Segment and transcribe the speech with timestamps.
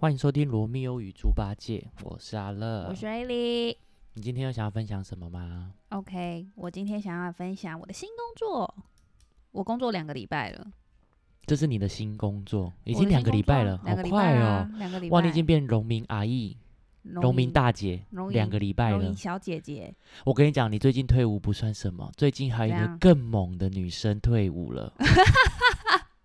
[0.00, 2.86] 欢迎收听《罗密欧与猪八戒》，我是阿乐。
[2.88, 3.76] 我是艾莉。
[4.14, 8.74] 你今天有想要分享什么吗？OK，我今天想要分享我的新工作。
[9.52, 10.66] 我工作两个礼拜了，
[11.44, 14.66] 这是你的新工作，已已经两个礼拜了，好快哦！
[14.78, 15.14] 两个礼拜。
[15.14, 16.56] 哇，你已经变农民阿姨、
[17.02, 19.14] 农民大姐，两个礼拜了。
[19.14, 19.94] 小姐姐，
[20.24, 24.94] 我跟你讲，你最近退伍不算什么，最近还有一个更猛的女生退伍了。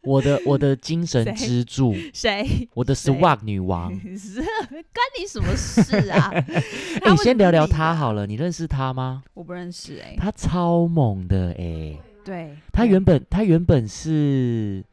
[0.06, 2.68] 我的 我的精神支柱，谁？
[2.74, 3.92] 我的 SWAG 女王。
[4.18, 6.32] 是关你什么事啊？
[7.10, 9.24] 你先聊聊她好了，你认识她吗？
[9.34, 14.84] 我不认识哎、她超猛的哎、对，她原本她原本是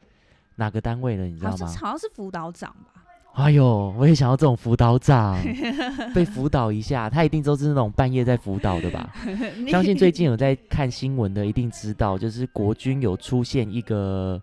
[0.55, 1.67] 哪个单位的，你知道吗？
[1.79, 3.01] 好像是辅导长吧？
[3.33, 5.35] 哎呦，我也想要这种辅导长，
[6.13, 7.09] 被辅导一下。
[7.09, 9.11] 他一定都是那种半夜在辅导的吧？
[9.67, 14.39] 相信最近有在看新闻的，一定知道，就是国军有出现一个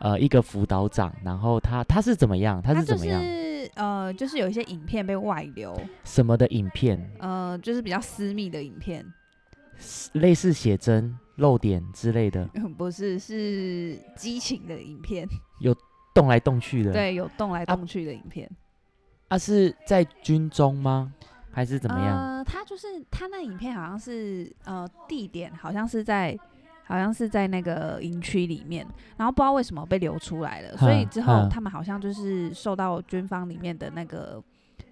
[0.00, 2.60] 呃一个辅导长，然后他他是怎么样？
[2.62, 3.20] 他是怎么样？
[3.22, 7.10] 是呃，就是有一些影片被外流，什么的影片？
[7.18, 9.04] 呃，就是比较私密的影片，
[10.12, 12.44] 类似写真、露点之类的，
[12.76, 15.26] 不是是激情的影片，
[15.60, 15.74] 有
[16.14, 18.48] 动来动去的。，对，有动来动去的影片。
[19.28, 21.12] 啊是在军中吗？
[21.50, 22.18] 还是怎么样？
[22.18, 26.36] 呃，他就是他那影片好像是呃地点好像是在
[26.84, 34.42] 好像是在那个营区里面，然后不知道为什么被流出来了，所以之后他们好像就是受到军方里面的那个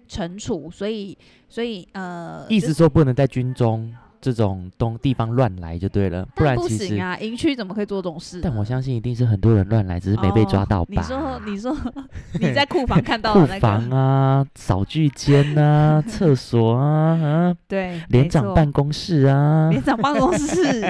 [0.07, 8.39] 惩处，所以所以呃，意思说不能在军中这种东地方乱来就对了，不然不行啊，营区怎么可以做这种事？
[8.41, 10.93] 但我相信一定是很多人乱来，只是没被抓到哦吧？
[10.95, 11.77] 你说，你说
[12.39, 20.81] 你在库房看到库的那房，啊、扫具间啊、 厕所啊、啊对，连长办公室啊，连长办公室，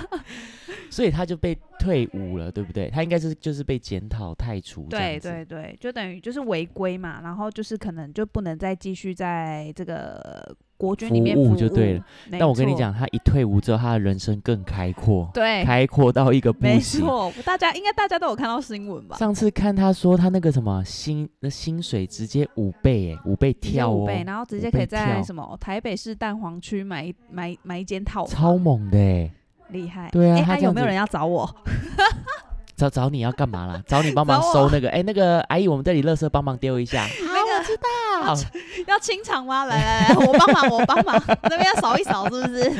[0.88, 2.88] 所以他就被退伍了，对不对？
[2.88, 5.20] 他应该是就是被检讨太除对。
[5.20, 12.04] 对对，就等于就是违规嘛，然后就是可能就不能再继续在这个国军里面服务务就对了。
[12.32, 17.00] 但我跟你错，讲，他一退伍之后，他的人生更开阔，对，开阔到一个不没行。
[17.00, 19.16] 错，大家应该大家都有看到新闻吧？
[19.16, 29.30] 上次看他说他那个什么薪那薪水直接五倍哎，五倍跳哦，五倍，然后直接可以在什么台北市蛋黄区买一买买一间套房，超猛的哎！
[29.70, 30.08] 厉害。
[30.12, 31.48] 对啊诶他有没有人要找我？
[32.76, 33.82] 找找你要干嘛啦？
[33.86, 37.06] 找你帮忙 收那个哎，那个阿姨，我们这里垃圾帮忙丢一下。
[37.68, 38.50] 那个知道，
[38.94, 39.64] 要清场吗？
[39.66, 42.72] 来来来， 我帮忙，我帮忙， 那边要扫一扫，是不是？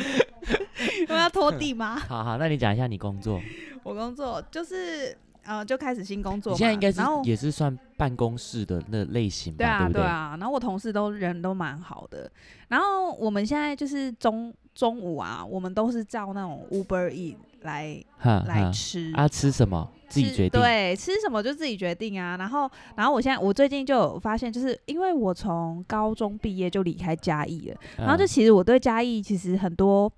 [1.08, 1.96] 我要拖地吗？
[2.08, 3.40] 好好，那你讲一下你工作。
[3.82, 6.54] 我工作就是呃，就开始新工作嘛。
[6.54, 10.02] 你现在应该是然后也是算办公室的那类型吧，对啊不对？
[10.02, 12.30] 啊，然后我同事都人都蛮好的。
[12.68, 19.12] 然后我们现在就是中中午啊，我们都是照那种 Uber E 来哈哈来吃。
[19.14, 20.60] 啊，吃什么自己决定。
[20.60, 22.36] 对，吃什么就自己决定啊。
[22.36, 30.10] 然后，然后我现在我最近就有发现，就是因为我从高中毕业就离开嘉义了，然后就嗯其实我对嘉义其实很多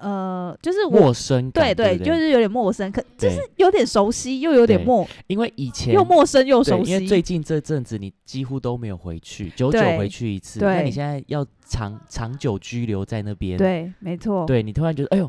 [0.00, 6.92] 呃，就是陌生感，对对，就是有点陌生，可就是有点熟悉，又有点陌，因为以前又陌生又熟悉。
[6.92, 10.60] 因为最近这阵子你几乎都没有回去，久久回去一次。
[10.60, 15.28] 对那你现在要长长久居留在那边，对，没错，对你突然觉得哎呦，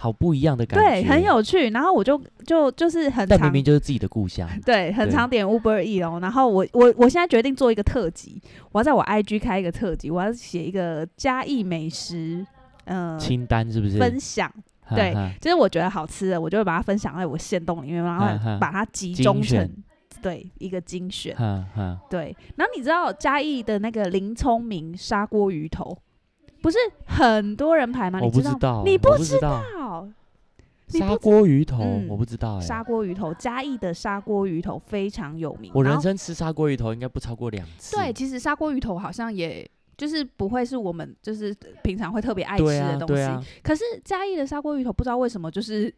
[0.00, 1.22] 好不一样的感觉，对，很。
[1.22, 1.68] 有趣。
[1.70, 6.18] 然后我就就就是很常但明明就是自己的故乡， 对，很对常点 Uber E 哦。
[6.22, 8.40] 然后我我我现在决定做一个特辑，
[8.72, 12.46] 我要在我 IG 开一个特辑，我要写一个嘉义美食，
[12.84, 13.98] 呃，清单是不是？
[13.98, 14.50] 分享。
[14.94, 19.70] 对就是我觉得好吃的，我就会把它分享在我线动里面，然后把它集中成
[20.22, 21.36] 对一个精选。
[22.08, 25.94] 对，然后你知道嘉义的那个林聪明砂锅鱼头，
[26.60, 26.76] 不是
[27.06, 28.18] 很多人排吗？
[28.20, 29.62] 我你知道不知道，你不知道
[30.88, 32.60] 砂锅鱼头，嗯我不知道哎。
[32.60, 35.70] 砂锅鱼头，嘉义的砂锅鱼头非常有名。
[35.74, 37.94] 我人生吃砂锅鱼头应该不超过两次。
[37.94, 39.68] 对，其实砂锅鱼头好像也
[39.98, 43.14] 就是不会是我们就是平常会特别爱吃的东西。
[43.14, 45.94] 对啊，可是嘉义的砂锅鱼头不知道为什么就是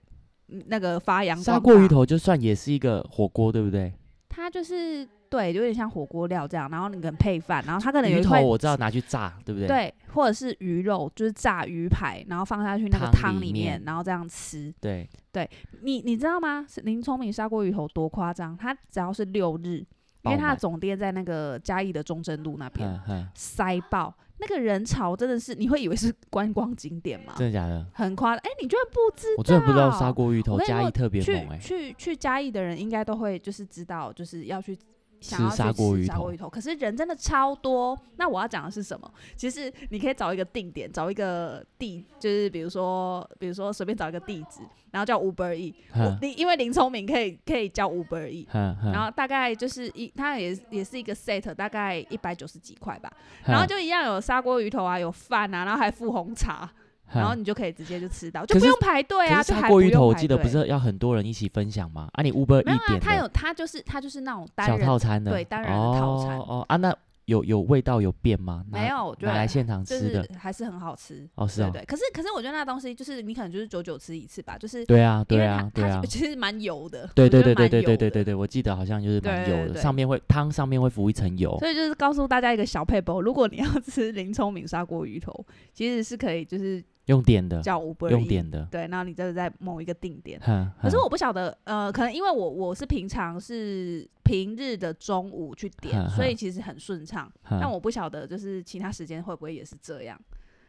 [0.49, 3.93] 嗯那个发扬砂锅鱼头就算也是一个火锅，对不对？
[4.29, 9.69] 它就是对，有点像火锅料这样，然后你可能配饭，然后它可能有鱼头一块我知道拿去炸，对不对？
[9.69, 14.75] 对，或者是鱼肉，就是炸鱼排，然后放下去那个汤汤里里面面，然后这样吃。
[14.81, 15.49] 对对
[15.83, 16.67] 你你知道吗？
[16.69, 18.57] 是林聪明砂锅鱼头多夸张？
[18.57, 19.87] 它只要是六日，
[20.23, 23.01] 因为它的总店在那个嘉义的中正路那边，
[23.33, 27.35] 塞爆，那个人潮真的是，你会以为是观光景点吗？
[27.37, 27.87] 真的假的？
[27.93, 28.39] 很夸张。
[28.39, 29.35] 哎、你居然不知道？
[29.39, 31.59] 我真的不知道砂锅鱼头嘉义特别去猛哎。
[31.59, 34.77] 去去嘉义的人应该都会就是知道，就是要去
[35.21, 35.63] 想要去吃
[36.07, 37.99] 砂锅鱼头可是人真的超多。
[38.17, 39.11] 那我要讲的是什么？
[39.37, 45.75] 其实你可以找一个定点，找一个地，就是比如说，比如说随便找一个地址，然后叫 Uber E。
[46.21, 53.11] 你因为林聪明可以可以叫 Uber E，然后大概就是一，它也也是一个 set，大概一百九十几块吧。
[53.45, 56.71] 然后就一样有砂锅鱼头啊，有饭啊，然后还附红茶，
[57.13, 62.09] 然后你就可以直接就吃到，就不用排队啊，砂就还不用锅鱼头我记得不是要很多人一起分享吗？
[62.13, 66.95] 啊，你 Uber 一点的它有它就是它就是那种单小人套餐的，对单人的套餐哦哦啊，那
[67.27, 68.65] 有有味道有变吗？
[68.71, 71.29] 拿没有，我觉得拿来现场就吃的是还是很好吃。
[71.37, 85.33] 哦，是啊，对对，可是可是我觉得那东西就是你可能就是久久吃一次吧，就是对啊，对啊对啊，其实蛮油的，对对对对对对对对对，我记得好像就是蛮油的，上面会汤上面会浮一层油，所以就是告诉大家一个小配包，如果你要吃 林聪明砂锅鱼头，
[85.73, 90.41] 其实是可以就是用点的，叫 Uber 用点的，对，然后你就是在某一个定点。
[90.81, 97.31] 可是我不晓得，呃，可能因为我我是平常是平日的中午去点，哼所以其实很顺畅。
[97.49, 100.19] 但我不晓得，就是其他时间会不会也是这样？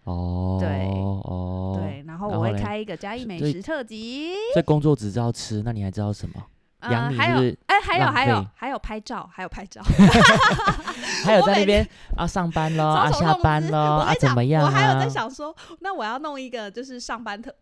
[0.04, 6.44] 哦，对哦，对，然后我会开一个嘉义美食特辑，所以工作只知道吃，那你还知道什么？
[6.90, 7.56] 养呃，还有？
[7.68, 9.82] 哎，还有还有还有拍照，还有拍照。
[11.24, 11.88] 还有在那边
[12.18, 15.10] 啊上班喽，啊下班喽，啊怎么样我还有在啊？
[15.10, 17.54] 想说，那我要弄一个就是上班特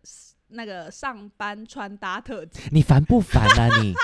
[0.48, 2.62] 那个上班穿搭特辑。
[2.72, 3.94] 你烦不烦啊你？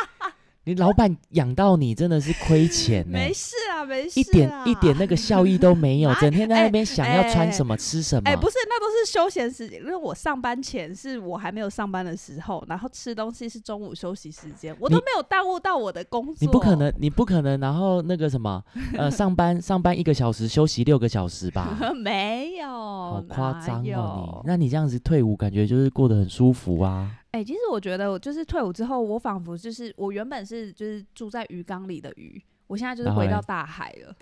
[0.66, 8.28] 你老板养到你真的是亏钱呢、没事啊，没事啊，一点一点那个效益都没有，哪 整天在那边想要穿哎什么吃什么。
[8.28, 9.80] 哎、不是，那都是休闲时间。
[9.80, 16.36] 因为我上班前是我还没有上班的时候，然后吃东西是中午休息时间，我都没有耽误到我的工作。
[16.40, 18.60] 你不可能，你不可能，然后那个什么，
[18.98, 24.48] 呃，上班上班一个小时，休息六个小时吧， 没有，好夸张哦你。
[24.50, 27.08] 那你这样子退伍，感觉就是过得很舒服啊。
[27.32, 34.14] 哎、其实我觉得，我就是退伍之后，我仿佛就是我原本是就是住在鱼缸里的鱼，我现在就是回到大海了，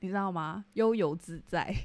[0.00, 0.64] 你知道吗？
[0.74, 1.74] 悠游自在。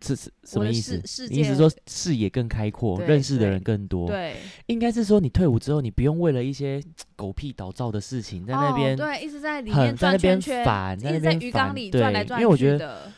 [0.00, 1.28] 是是什么意思世？
[1.28, 4.36] 界你意思说视野更开阔，认识的人更多？，对，
[4.66, 6.80] 应该是说你退伍之后，你不用为了一些
[7.16, 13.10] 狗屁倒灶的事情在那边哦、对，一直在里面转在那边圈圈，烦，一在那边直在鱼缸里转来对，转因为我觉得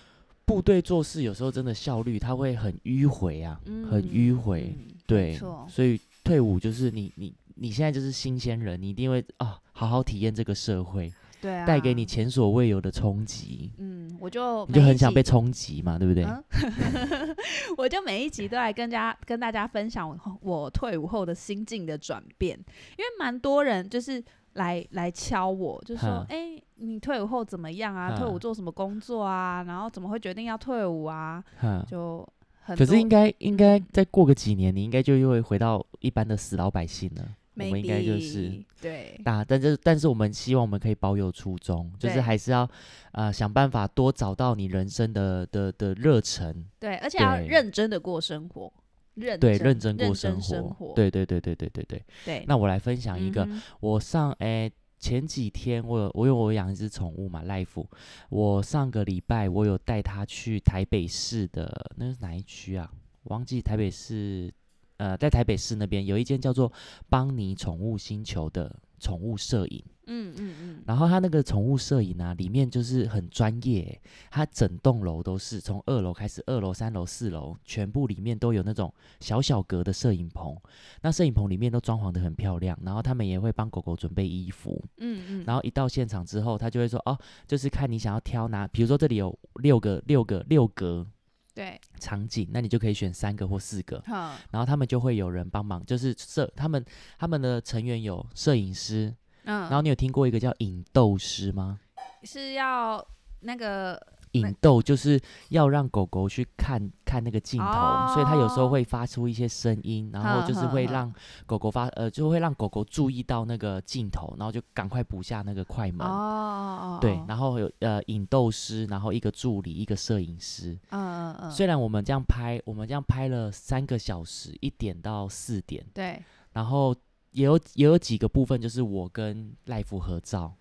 [0.46, 3.60] 部队做事有时候真的效率，它会很迂回啊，
[3.90, 4.74] 很迂回。
[4.74, 16.24] 嗯对，所以退伍就是你你你现在就是新鲜人，你一定会啊好好体验这个社会，对啊，带给你前所未有的冲击，嗯，我就你就很想被冲击嘛，对不对？
[16.24, 17.36] 嗯
[17.76, 22.58] 我就每一集都来跟家跟大家分享我我退伍后的心境的转变，
[22.98, 24.22] 因为蛮多人就是
[24.54, 28.16] 来来敲我，就说哈：“哎、你退伍后怎么样啊？
[28.16, 29.62] 退伍做什么工作啊？
[29.62, 31.42] 然后怎么会决定要退伍啊？”
[31.88, 32.26] 就
[32.70, 33.86] 很可是应该应该嗯。
[33.92, 37.28] 再过个几年，你应该就又会回到一般的死老百姓了。
[37.56, 39.20] 我们应该就是 maybe，对。
[39.22, 42.22] 大，但是但是我们希望我们可以保有初衷，就是对。
[42.22, 42.66] 还是要
[43.12, 48.72] 呃想办法多找到你人生的的的热忱，对，而且要对认真的过生活，
[49.14, 50.70] 认对，认真过生生。
[50.70, 52.02] 活，对对对对对对对。
[52.24, 52.44] 对。
[52.46, 53.62] 那我来分享一个，嗯哼。
[53.80, 54.70] 我上诶、
[55.00, 57.88] 前几天我有我因为我养一只宠物嘛，赖夫，
[58.28, 62.92] 我上个礼拜我有带它去台北市的那是哪一区啊？
[63.24, 64.52] 忘记台北市，
[64.98, 66.70] 呃，在台北市那边有一间叫做
[67.08, 69.82] 邦尼宠物星球的宠物摄影。
[70.12, 80.56] 嗯嗯嗯，然后他那个宠物摄影啊，里面就是很专业欸，它整栋楼都是从二楼开始，二楼、三楼、四楼，全部里面都有那种小小格的摄影棚。
[81.02, 84.84] 那摄影棚里面都装潢的很漂亮，然后他们也会帮狗狗准备衣服。
[84.98, 87.16] 嗯嗯，然后一到现场之后，他就会说哦，
[87.46, 91.06] 就是看你想要挑哪，比如说这里有六个、六个、六格
[91.52, 94.00] 对，场景，那你就可以选三个或四个。
[94.02, 96.82] 哈，然后他们就会有人帮忙，就是摄他们
[97.18, 99.14] 他们的成员有摄影师，
[99.44, 101.80] 嗯，然后你有听过一个叫引逗师吗？
[102.22, 103.04] 是要
[103.40, 104.00] 那个
[104.32, 111.12] 引逗就是要让狗狗去看看那个镜头，所以它有时候哦会发出一些声音，然后就是会让
[111.46, 116.06] 狗狗发呃，就会让狗狗注意到那个镜头，然后就赶快补下那个快门。
[116.06, 120.78] 哦，对，然后有呃引逗师，然后一个助理，一个摄影师。
[120.90, 126.94] 嗯嗯嗯，虽然我们这样拍，我们这样拍了三个小时，一点到四点，对，然后
[127.32, 130.52] 也有也有几个部分就是我跟赖夫合照，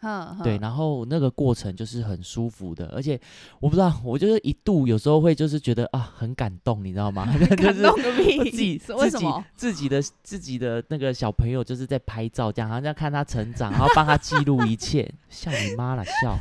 [0.44, 3.20] 对，然后那个过程就是很舒服的，而且
[3.60, 7.28] 我不知道，我就是一度有时候会就是觉得啊很感动，你知道吗？
[7.40, 9.44] 就感是动个屁，自己自己 为什么？
[9.56, 16.38] 自己的自己的那个小朋友就是在拍照，这样好像在看他成长，然后帮他记录一切， 笑你妈了笑！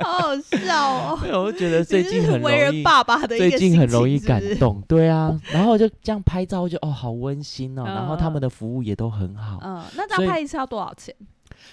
[0.00, 2.82] 好好笑哦，我就觉得最近很容易。
[2.82, 11.14] 爸爸的一最近很容易感动，对啊，然后就这样拍照，就哦好温馨哦，然后他嗯们的服务也都很好，嗯，那这样拍一次要多少钱？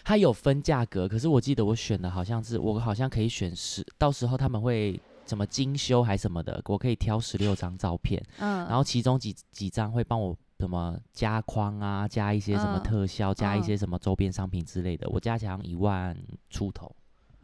[0.03, 16.17] 它有分价格，可是我记得我选的好像是我好像可以选十，到时候他们会怎么精修还什么的，我可以挑十六张照片，嗯，然后其中几几张会帮我什么加框啊，加一些什么嗯特效，加一嗯些什么周边商品之类的，我加起来一万
[16.49, 16.93] 出头。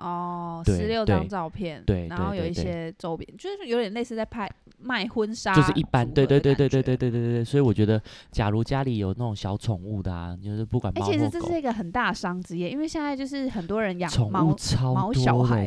[0.04, 7.04] 哦，对十六张照片，对然后有一些周边，就是有点类似在拍卖婚纱，就是一般，对对对对对对对。
[7.04, 15.14] 对对对，所以我觉得，假如家里有那种小宠物的啊，就是不管哎、猫其实这是，一个很大商机耶，因为现在就是很多人养宠物猫，超多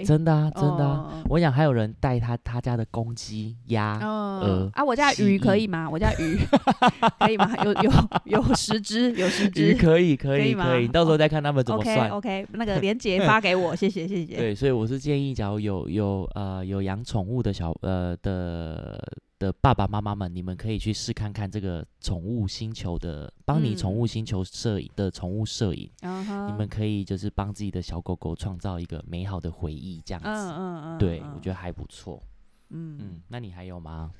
[0.05, 1.11] 真的啊，真的啊。
[1.13, 5.89] 嗯我想还有人带他他家的公鸡、鸭，嗯鹅啊，我家鱼可以吗？
[5.91, 6.39] 我家鱼
[7.19, 7.53] 可以吗？
[7.65, 7.91] 有有
[8.25, 9.75] 有十只，有十鱼只。
[9.75, 12.09] 可以可可以可以，你到时候再看他们怎么 OK。
[12.11, 14.26] OK，那个链接发给我，谢谢谢谢。
[14.27, 19.01] 对，所以我是建议，假如有有呃有养宠物的小呃的
[19.39, 30.29] 的爸爸妈妈们，你们可以去试看看这个宠物星球的，帮你宠嗯物星球摄影的宠物摄影，你们可以就是帮自己的小狗狗创造一个美好的回忆，这样子。
[30.29, 32.23] 嗯嗯嗯，对，嗯我觉得还不错。
[32.71, 34.11] 嗯嗯，那你还有吗？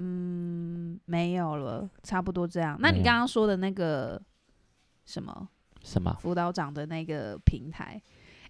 [0.00, 2.76] 嗯没有了，差不多这样。
[2.80, 4.20] 那你刚刚说的那个
[5.06, 5.48] 什么
[5.82, 6.16] 什么？
[6.20, 8.00] 辅导长的那个平台，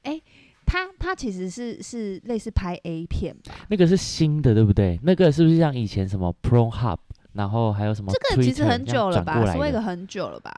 [0.02, 0.20] 哎、
[0.68, 3.54] 他他其实是是类似拍 A 片吧？
[3.68, 5.00] 那个是新的，对不对？
[5.02, 6.98] 那个是不是像以前什么 Pro Hub，
[7.32, 9.58] 然后还有什么这个其实很久了吧，转过来的？
[9.58, 10.54] 是那个很久了吧？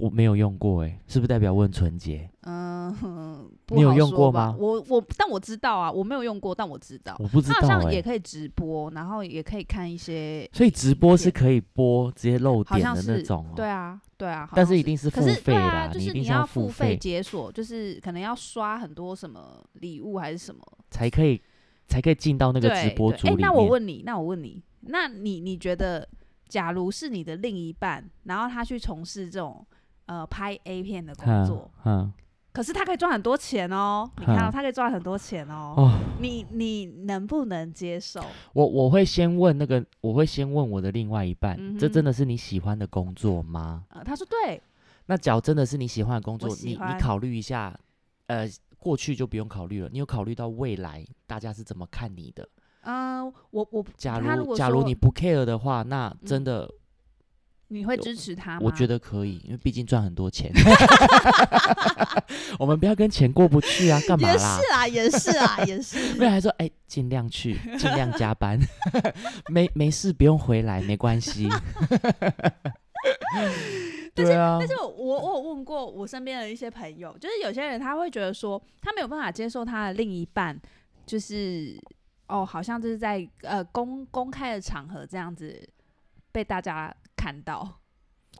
[0.00, 2.28] 我没有用过，哎，是不是代表问纯洁？
[2.42, 2.90] 嗯，
[3.66, 7.14] 不你有用过吗我我但我知道啊，我没有用过，但我知道。
[7.18, 7.82] 我不知它好道哎。
[7.82, 13.52] 像也可以直播，然后也可以看一些，所以直播是可以播直接露点的那种哦。
[13.54, 21.40] 对啊，对啊，好但是一定是付费对啊，啦，就是你要付费解锁，就是可能要刷很多什么礼物还是什么才可以
[21.86, 23.40] 才可以进到那个直播组里面。
[23.40, 26.08] 那我问你，那我问你，那你你觉得，
[26.48, 29.64] 假如是你的另一半，然后他去从事这种
[30.10, 32.12] 呃拍 A 片的工嗯作，嗯
[32.52, 38.20] 可是他可以赚很多钱哦，你看到嗯他可以赚很多钱哦，哦，你你能不能接受？
[38.52, 43.84] 我我会先问那个，我会先问我的另外一半，嗯这真的是你喜欢的工作吗？
[43.90, 44.60] 呃，他说对，
[45.06, 47.78] 那假如真的是你喜欢的工作，你你考虑一下，
[48.26, 48.48] 呃，
[48.78, 52.48] 过去就不用考虑了，你有考虑到未来大家是怎么看你的？
[52.82, 56.70] 嗯、我我假如如假如你不 care 的话，那真嗯的、
[57.72, 58.58] 你会支持他吗？
[58.62, 60.50] 我觉得可以，因为毕竟赚很多钱。
[62.58, 64.44] 我们不要跟钱过不去啊，干嘛也是？
[64.72, 66.14] 啊，也是啊，也是。
[66.14, 68.58] 没有还说哎，尽量去，尽量加班，
[69.48, 71.48] 没没事不用回来，没关系。
[74.14, 80.60] 对啊，但是我我我有问过我身边的一些朋友，就是有些人他会觉得说，他没有办法接受他的另一半，
[81.06, 81.80] 就是
[82.26, 85.56] 哦，好像就是在呃公公开的场合这样子
[86.32, 87.80] 被大家看到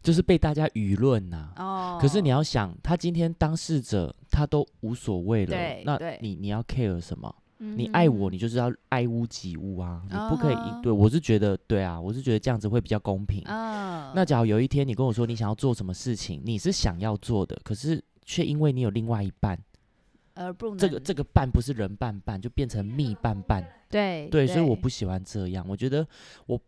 [0.03, 1.99] 就是被大家舆论呐、哦。
[2.01, 7.35] 可是你要想，他今天当事者他都无所谓了对，那你你要 care 什么？
[7.63, 13.43] 嗯你爱我，你就是要爱屋及乌啊，你不可以对我是觉得对啊，我是觉得这样子会比较公平。
[13.45, 19.59] 嗯，那假如有一天你跟我说你想要做什么事情，你是想要做的，可是却因为你有另外一半，
[20.33, 23.63] 而不能这个这个伴不是人伴伴，就变成蜜伴伴。
[23.91, 25.63] 对对，所以我不喜欢这样。
[25.69, 26.07] 我觉得
[26.47, 26.59] 我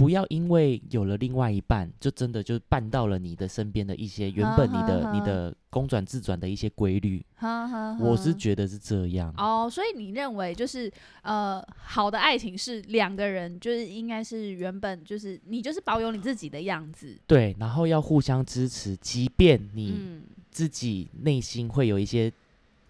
[0.00, 7.24] 不不要因为有了另外一半，就真的就绊到了你的身边的一些原本你的你的公转自转的一些规律。
[7.36, 9.32] 呵呵我是觉得是这样。
[9.36, 10.92] 哦，所以你认为就是
[11.22, 20.22] 呃，好的爱情是两个人就是应该是原本就是你就是保有你自己的样子，对，然后要互相支持，即便你嗯。
[20.50, 22.32] 自己内心会有一些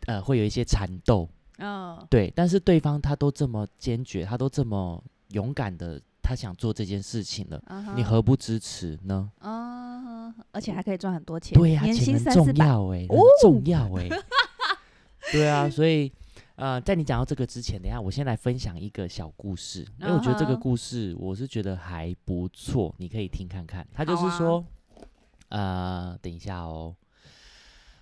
[0.07, 1.99] 呃会有一些缠斗，嗯。
[2.09, 7.61] 对，但是对方他都这么坚决，他都这么勇敢的，他想做这件事情了，
[7.97, 9.29] 你何不支持呢？
[9.41, 13.05] 嗯，而且还可以赚很多钱，对呀、年薪钱很重三四百，要哎、
[13.43, 14.09] 重要哎、
[15.33, 16.13] 对啊，所以
[16.55, 23.85] 呃，在你讲到这个之前，等一下我先来分享一个小故事，因为我觉得这个故事我是觉得还不错，你可以听看看。
[23.93, 24.65] 他就是说，
[25.49, 26.95] 呃，等一下哦，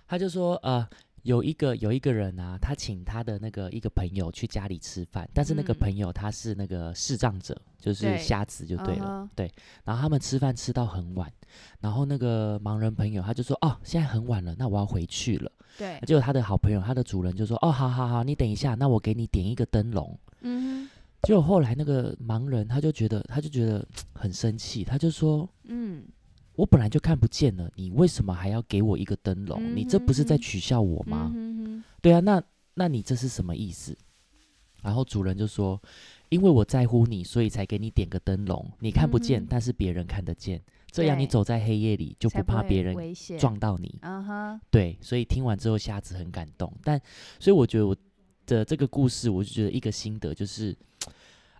[0.07, 0.87] 他就说呃。
[1.29, 9.05] 有一个有一个人啊，他请他的那个一个朋友去家里吃饭，但是那个嗯朋友他是那个视障者，就是瞎子就对了。
[9.05, 9.49] 嗯哼
[9.83, 11.31] 然后他们吃饭吃到很晚，
[11.81, 20.17] 然后那个盲人朋友他就说：“哦，现在很晚了，那我要回去了。”对，结果他的好朋友，他的主人就说：“哦，好好好，你等一下，那我给你点一个灯笼。
[20.41, 20.89] 嗯”
[21.21, 26.05] 结果后来那个盲人他就觉得，他就觉得很生气，他就说嗯
[26.59, 29.73] ，：“我本来就看不见了，你为什么还要给我一个灯笼？
[29.73, 33.97] 你这不是在取笑我吗？”嗯对啊，那那你这是什么意思？
[34.81, 35.81] 然后主人就说
[36.27, 38.69] ：“因为我在乎你，所以才给你点个灯笼。
[38.79, 40.61] 你看不见，嗯但是别人看得见。
[40.91, 42.93] 这样你走在黑夜里就不怕别人。
[43.37, 43.97] 撞到你。
[44.69, 46.69] 对，所以听完之后，瞎子很感动。
[46.83, 46.99] 但
[47.39, 47.95] 所以我觉得我
[48.45, 50.75] 的这个故事，我就觉得一个心得就是，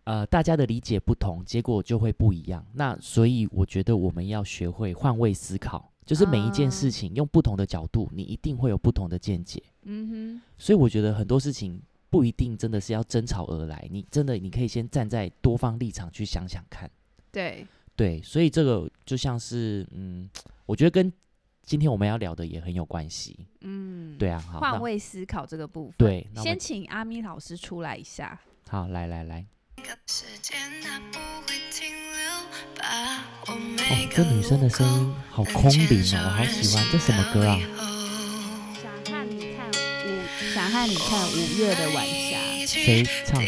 [0.03, 2.65] 呃，大家的理解不同，结果就会不一样。
[2.73, 9.61] 那所以我觉得我们要学会换位思考，就是每一件事啊情用不同的角度，你一定会有不同的见解。
[9.83, 16.89] 嗯哼所以我觉得很多事情不一定真的是要争吵而来，你真的你可以先站在多方立场去想想看。
[17.31, 20.27] 对，对，所以这个就像是，嗯，
[20.65, 21.13] 我觉得跟
[21.61, 23.45] 今天我们要聊的也很有关系。
[23.61, 28.39] 嗯，对啊，好，换位思考这个部分，对先请阿咪老师出来一下。
[28.67, 29.45] 好，来来来，
[30.05, 32.19] 时间它不会停留，
[32.75, 32.83] 把
[33.47, 36.85] 我哦每，这个女生的声音好空灵哦，我好喜欢。
[36.91, 37.57] 这什么歌啊？
[38.81, 39.69] 想和你看
[40.05, 40.07] 五，
[40.53, 43.45] 想和你看五月的晚霞，谁唱的？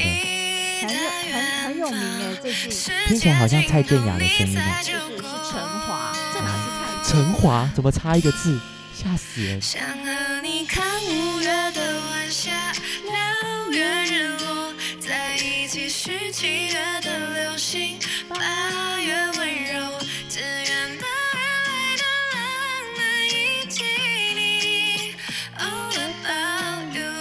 [0.81, 2.71] 很有很很有名哎，最近
[3.07, 4.61] 听起来好像蔡健雅的声音哦。
[4.77, 8.59] 不是是陈华，这哪是蔡健陈华怎么差一个字？
[8.93, 9.61] 吓死人！
[9.61, 12.51] 想和你看五月的晚霞，
[13.03, 14.70] 六月日落，
[15.11, 17.99] 在一起许七月的流星，
[18.29, 19.99] 八月温柔，
[20.29, 22.39] 只愿八月来的浪
[22.95, 23.29] 漫以
[23.67, 23.83] 及
[24.33, 25.13] 你。
[25.59, 27.11] All about you，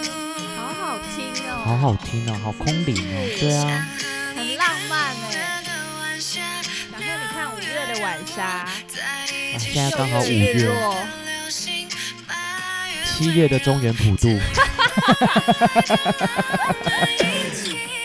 [0.54, 1.18] 好好听
[1.50, 3.26] 哦，好好听哦，好空灵哦。
[3.40, 3.61] 对啊，
[4.37, 4.94] 很浪漫
[5.32, 5.35] 哎。
[6.20, 7.02] 想想和你
[7.35, 8.70] 看五月的晚霞，啊，
[9.59, 10.70] 现在刚好五六月。
[13.04, 14.28] 七月的中原普渡，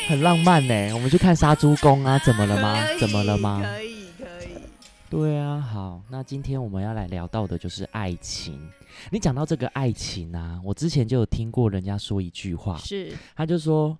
[0.07, 0.93] 很浪漫呢。
[0.93, 3.61] 我们去看杀猪工啊，怎么了吗怎么了吗？
[3.63, 4.49] 可以可以，
[5.09, 8.59] 对啊，好，那今天我们要来聊到的就是爱情。
[9.09, 13.97] 你讲到这个爱情啊，我之前就有听过人家说一句话，是他就说，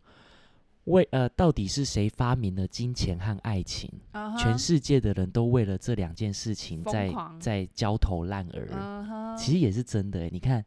[0.83, 3.91] 为呃，到底是谁发明了金钱和爱情？
[4.37, 9.35] 全世界的人都为了这两件事情在在焦头烂额。
[9.35, 10.63] 其实也是真的诶，你看，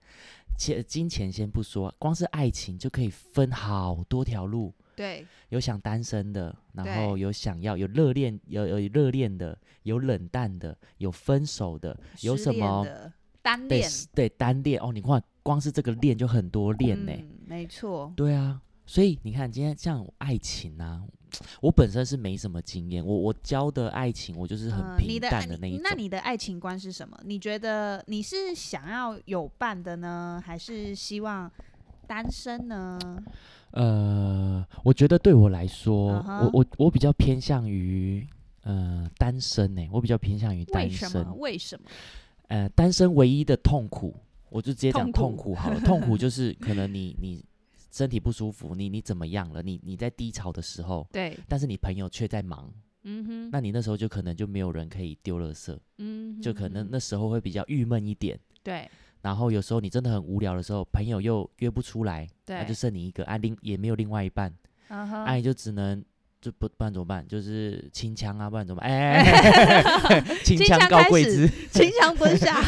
[0.59, 4.75] 钱金钱先不说，光是爱情就可以分好多条路。
[4.99, 14.91] 对有想单身的，然对后有想要有热恋，有有热恋的，有冷淡的，有分手的，有什么的单对恋对单恋哦？
[14.93, 21.03] 你看，光是这个恋就很多恋呢、嗯，没错，对啊，所以你看，今天像爱情啊，
[21.61, 25.81] 我本身是没什么经验，我我教的爱情，我就是很嗯，平淡的那一种。
[25.85, 27.19] 那你的爱情观是什么？
[27.25, 31.51] 你觉得你是想要有伴的呢，还是希望
[32.07, 32.99] 单身呢？
[33.73, 38.27] 呃，我觉得对我来说我我我比较偏向于
[38.63, 41.35] 呃单身呢、我比较偏向于单身什么？。
[41.35, 41.89] 为什么？
[42.49, 44.15] 呃，单身唯一的痛苦，
[44.51, 45.81] 我就直接讲痛痛苦苦好了。
[45.85, 47.45] 痛苦就是可能你你
[47.91, 49.63] 身体不舒服，你你怎么样了？
[49.63, 52.73] 你你在低潮的时候，对，但是你朋友却在忙，
[53.05, 58.39] 嗯哼，那你那时候就可能就没有人可以丢垃圾，嗯，就可能那时候会比较郁闷一点。
[58.63, 58.91] 对
[59.23, 64.53] 然后有时候你真的很无聊的时候，朋友又约不出来，那对就，剩你一个，啊，另也没有另外一半，
[64.89, 66.05] 那、你就只能。
[66.41, 67.27] 就不不然怎么办？
[67.27, 68.89] 就是清腔啊，不然怎么办？
[68.89, 72.63] 哎、哎清 清腔高贵之，清腔蹲下，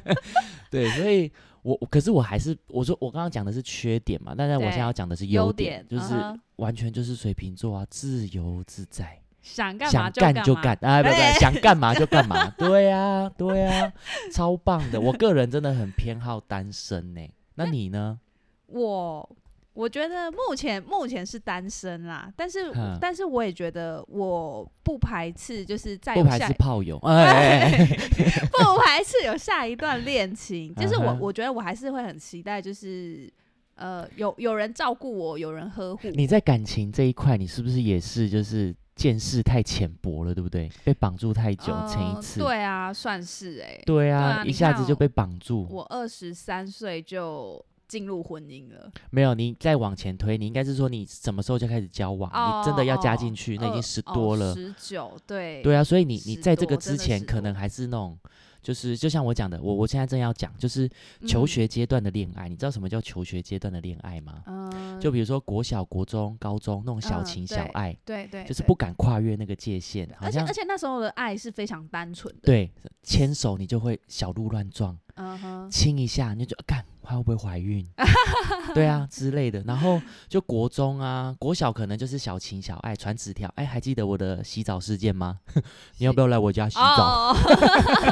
[0.70, 1.32] 对，所以
[1.62, 6.12] 我我可是我还是我说我刚刚讲的是缺点嘛，但是我现在要讲的是优优点，就是
[6.56, 13.92] 完全就是水瓶座啊，自由自在，想干嘛想就干就干，啊，不不哎不，想干嘛就干嘛， 对呀对呀，
[14.32, 15.00] 超棒的。
[15.00, 17.20] 我个人真的很偏好单身呢，
[17.54, 18.18] 那你呢？
[18.66, 19.36] 我
[19.72, 27.86] 我觉得目前目前是单身啦，但是哼但是我也觉得我不排斥，就是在不排斥炮友，哎哎哎哎。
[28.50, 33.32] 不排斥有下一段恋情，就是我我觉得我还是会很期待，就是
[33.76, 36.10] 呃有有人照顾我，有人呵护。
[36.10, 40.70] 你在感情这一块，你是不是也是就是见识太浅薄了，对不对？
[40.84, 45.66] 被绑住太久，前一呃次，对啊，算是哎、对啊，啊一下子就被绑住。
[45.70, 52.30] 我二十三岁就进入婚姻了，没有，你再往前推，你应该是说你什么时候就开始交往？
[52.32, 54.54] 哦你真的要加哦进去，那已经十多了。
[54.54, 58.18] 十九、对对啊，所以你你在这个之前，可能还是那种，
[58.66, 60.90] 就是就像我讲的，我我现在正要讲，就是
[61.24, 62.48] 求嗯学阶段的恋爱。
[62.48, 64.42] 你知道什么叫求学阶段的恋爱吗？
[64.46, 72.68] 嗯，就比如说国小、国中、高中那种小嗯情小对爱，对对，对就是不，敢跨越那个界限，好像而且而且那时候的爱是非常单纯的，，对
[73.04, 77.86] 牵手你就会小鹿乱撞，嗯哼，亲一下你就干，她会不会怀孕？
[78.74, 79.62] 对啊之类的。
[79.66, 83.50] 然后就国中啊，国小可能就是小情小爱，传纸条。
[83.56, 85.38] 哎，还记得我的洗澡事件吗？
[85.96, 87.32] 你要不要来我家洗澡？
[87.32, 87.36] 哦，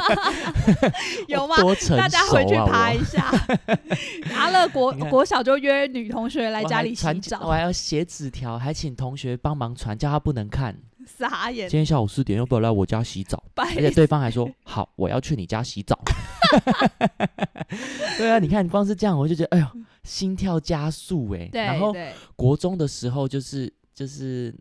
[1.29, 1.55] 有我吗？
[1.57, 1.97] 多成熟啊！
[2.01, 3.31] 大家回去我爬一下。
[4.35, 10.75] 阿乐国国小就约女同学来家里洗澡我澡，还要写纸条，还请同学帮忙传，叫他不能看。
[11.05, 13.43] 傻眼今，天下午四点要不要来我家洗澡？
[13.55, 15.99] 而且对方还说好，我要去你家洗澡。
[18.17, 19.67] 对啊，你看光是这样，我就觉得哎呦，
[20.03, 21.47] 心跳加速哎。
[21.51, 24.53] 对然后对国中的时候就是就是。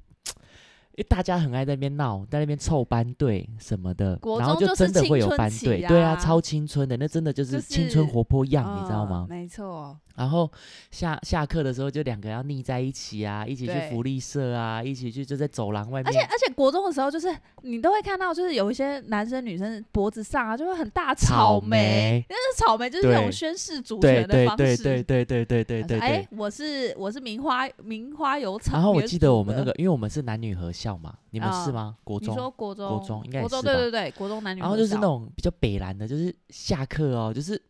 [0.96, 9.26] 因为大家很爱在那边闹，在那边凑班队什么的，然后就是真的会有班队，对啊，啊超青春的，那真的就就是青春活泼样，你知道嗯吗？
[9.28, 10.50] 没错，然后
[10.90, 16.06] 下下课的时候，就两个要腻在一起啊，一起去福利社啊，一起去就在走廊外面。
[16.06, 24.82] 而且而且国中的时候，就是你都会看到，就是有一些男生女生脖子上啊，就会很大草莓，莓，但是草莓就是对那种宣示主对权的方对对式。
[24.82, 28.74] 对对对对对对哎。，我是我是名花名花有草。
[28.74, 31.96] 然后我记得我们那个，因为我们是男女合校嘛，你们是啊吗？
[32.04, 37.60] 国你中，说国中国中应该也国中是吧对对对，国中男女然后就是那种比较北蓝的，就是下课哦，就是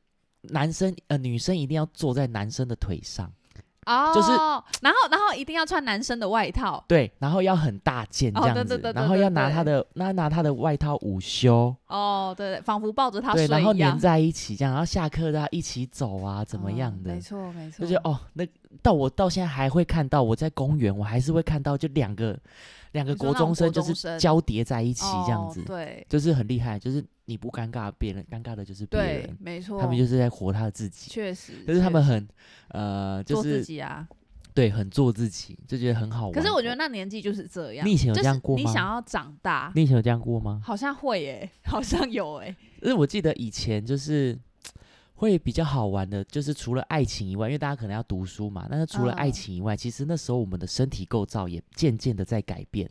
[0.51, 3.31] 男生呃女生一定要坐在男生的腿上，
[3.87, 4.31] 哦，就是
[4.81, 6.83] 然后然后一定要穿男生的外套。
[6.89, 17.13] 对，然后要很大件这哦样子，对对对对然后要拿他的那拿他的外套午休，哦，对对，仿佛抱着他对，睡然后黏，在一起这样，然后下课大家一起走啊，怎么样的。
[17.13, 17.21] 嗯没？
[17.21, 18.47] 错没错，就是哦，那
[18.83, 22.39] 到我到现在还会看到，我在公园我还是会看到，就两个
[22.93, 26.05] 两个国中生就是交叠在一起这样哦子，对。
[26.09, 32.29] 就是很厉害，就是你不尴尬，别人尴尬的就是别人，，没错，他们就是在活他的自己，确实，就是他们很
[32.69, 34.07] 呃，就做自是己啊。
[34.53, 36.33] 对，很做自己，就觉得很好玩。
[36.33, 37.85] 可是我觉得那年纪就是这样。
[37.85, 40.61] 你以前有这样过吗你想要长大，你以前有这样过吗？
[40.63, 42.55] 好像会耶，好像有哎。
[42.81, 44.39] 因 为我记得以前就是
[45.15, 52.89] 会比较好玩的，就是除了爱情以外，因为大家可能要读书嘛，但是除了爱嗯情以外，其实那时候我们的身体构造也渐渐的在改变。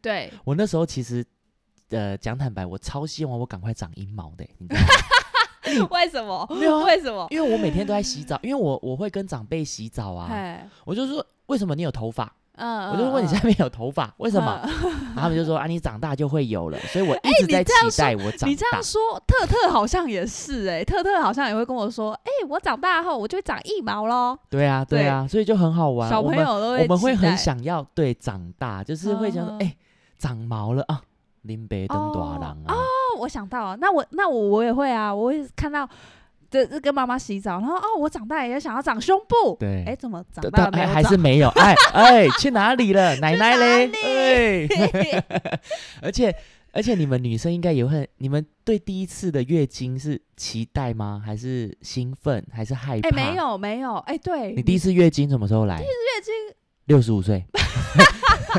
[0.00, 1.22] 对，我那时候其实，
[1.90, 5.88] 呃，讲坦白，我超希望我赶快长阴毛的，你知道吗？
[5.90, 6.46] 为什么？
[6.58, 7.26] 没有啊为什么？
[7.30, 12.32] 因为我每天都在洗澡，因为我我会跟长辈洗澡啊，哎，我就说为什么你有头发？
[12.58, 14.60] 嗯，我就问你下面有头发，为什么？
[14.64, 14.70] 嗯？
[15.14, 18.82] 然后他们就说啊，你长大就会有了，所以我一哎直在期待我长大你这样。
[18.82, 24.38] 说，特特好像也是哎，特特好像也会跟我说，哎，我长大后我就会长一毛喽。
[24.48, 26.08] 对啊，对啊，所以就很好玩。
[26.08, 29.76] 小朋友都会我们会很想要对长大，就是会想说，嗯哎、
[30.16, 31.02] 长毛了啊，
[31.46, 35.88] 林北登大郎啊，哦，我想到了，那我那我我也会啊，我会看到。
[36.48, 43.16] 这这跟妈妈洗澡，然后哦，我长大也想要长胸部，对哎，怎么长但大了没有长还还是没有，哎 哎，去哪里了？
[43.18, 43.86] 奶奶嘞？
[43.88, 45.24] 哪哎，
[46.00, 46.32] 而且
[46.70, 51.20] 而且你们女生应该也会很，你们对第一次的月经是期待吗？
[51.22, 52.42] 还是兴奋？
[52.52, 53.08] 还是害怕？
[53.08, 53.34] 哎，没。
[53.34, 55.76] 有没有，哎，对，你第一次月经什么时候来？
[55.78, 57.44] 第一次月经六十五岁，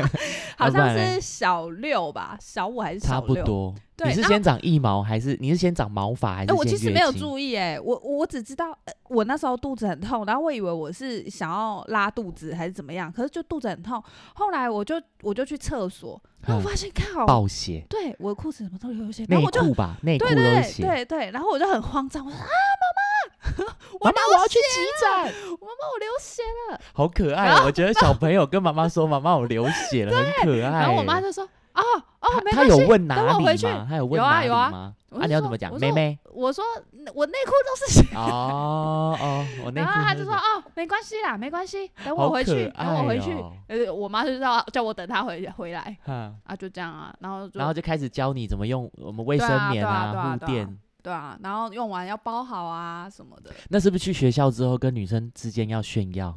[0.56, 3.34] 好像是小六吧，小五还是差小六？
[3.34, 3.74] 不多。
[3.96, 14.00] 对然后你是先长一毛，还是你是先长毛发，还是哎、我其实没有注意、哎，我我只知道、呃我那时候肚子很痛，然后我以为我是想要拉肚子还是怎么样，可是就肚子很痛。
[14.34, 20.82] 后来我就我就去厕所，然后我嗯发现靠，暴血，对我的裤子怎么都流血，然内后我就裤吧，内裤对对对都是血。
[20.86, 23.07] 对对，然后我就很慌张，我说啊，妈妈，我
[24.00, 25.08] 妈妈，流我要去血急诊，
[25.60, 27.62] 妈妈我流血了，好可爱哦！
[27.66, 31.82] 我觉得小朋友跟妈妈说：“妈妈，我流血了， 很可爱。”然后我妈就说哦
[32.20, 33.86] 哦，没他关系，有问哪等我回去里吗？
[33.88, 34.94] 他有问哪里有啊有啊吗？
[35.20, 35.72] 啊，你要怎么讲？
[35.78, 36.64] 妹妹我说
[37.14, 38.14] 我内裤都是血。
[38.16, 43.52] 哦哦，我内裤然后他就说哦，没关系啦，没关系，等我回去，可等我回去哦。
[43.68, 50.78] 呃，我妈就叫叫我等他回回来啊，就这样啊，然后就然后就开始教你怎么用我们卫生棉啊护垫。
[51.02, 53.50] 对啊，然后用完要包好啊什么的。
[53.68, 56.36] 那是不是去学校之后跟女生之间要炫耀，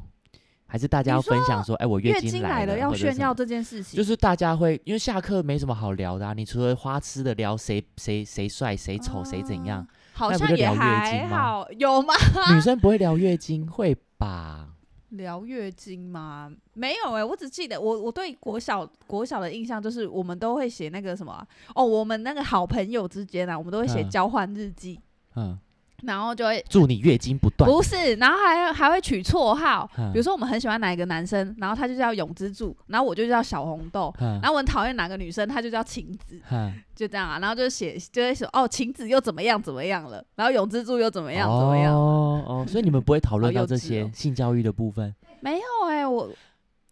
[0.68, 6.34] 还是大家要分享说：“哎，我月经来了，要炫耀这件事情，就是大家会，因为下课没什么好聊的啊。
[6.34, 12.14] 你除了花痴的聊谁谁谁帅谁丑谁怎样，好像也那不就聊月有吗？
[12.54, 14.70] 女生不会聊月经，会吧？
[15.12, 16.52] 聊月经吗？
[16.74, 24.10] 没有哎、我只记得我我对国小国小的印象就是我们都会写那个什么啊哦，我们那个好朋友之间啊，我们都会写嗯。
[24.10, 25.00] 交换日记，
[25.36, 25.58] 嗯，
[26.04, 27.70] 然后就会祝你月经不断。
[27.70, 30.12] 不是，然后还还会取绰号，嗯。
[30.12, 34.40] 比如说我们很喜欢哪一个男生，然后他就叫永之助，然后我就叫小红豆，嗯。
[34.42, 36.74] 然后我很讨厌哪个女生，她就叫晴子，嗯。
[36.96, 45.14] 就这样啊，然后就写就会写哦，晴子又怎么样怎么样了，然后永之助又怎么样怎么样，哦哦，所以你们不会讨论好幼到这些哦性教育的部分？
[45.40, 46.30] 没有哎、我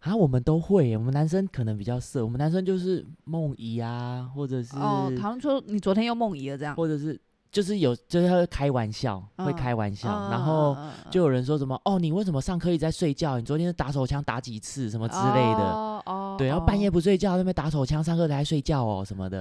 [0.00, 0.16] 啊？
[0.16, 7.16] 我们都会耶，我们男生可能比较色，我们男生就是梦遗啊，或者是哦，好像说你昨天又梦遗了这样，或者是
[7.52, 10.76] 就是有就是他会开玩笑，会嗯开玩笑，嗯然后
[11.10, 13.38] 就有人说什么哦，你为什么上课一直在睡觉？
[13.38, 15.72] 你昨天打手枪打几次什么之类的？
[15.72, 19.40] 哦哦，对，然后半夜哦，不睡觉，在那边打手枪，上课还睡觉哦什么的。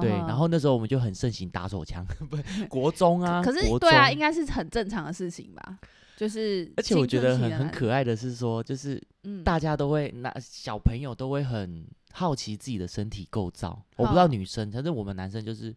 [0.00, 2.36] 对，然后那时候我们就很盛行打手枪， 不，
[2.68, 5.78] 国中啊，可是国对啊，应该是很正常的事情吧，
[6.16, 13.80] 就是而且我觉得很很，可爱的是说，就是嗯，大家都会，那小朋友都会很好奇自己的身体构造。
[13.96, 15.74] 我不知道嗯女生，但是我们男生就是，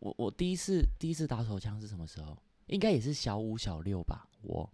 [0.00, 2.36] 我我第一次第一次打手枪是什么时候？
[2.66, 4.68] 应该也是小五小六吧，我。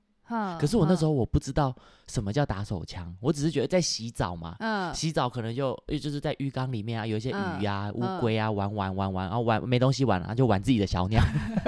[0.59, 11.22] 可是我那时候我不知道什么叫打手枪，我只是觉得在洗澡嘛，嗯洗澡可能就就是在浴缸里面啊，有一些嗯鱼啊、乌嗯龟啊，玩玩玩玩，然后玩没东西玩了，就玩自己的小鸟。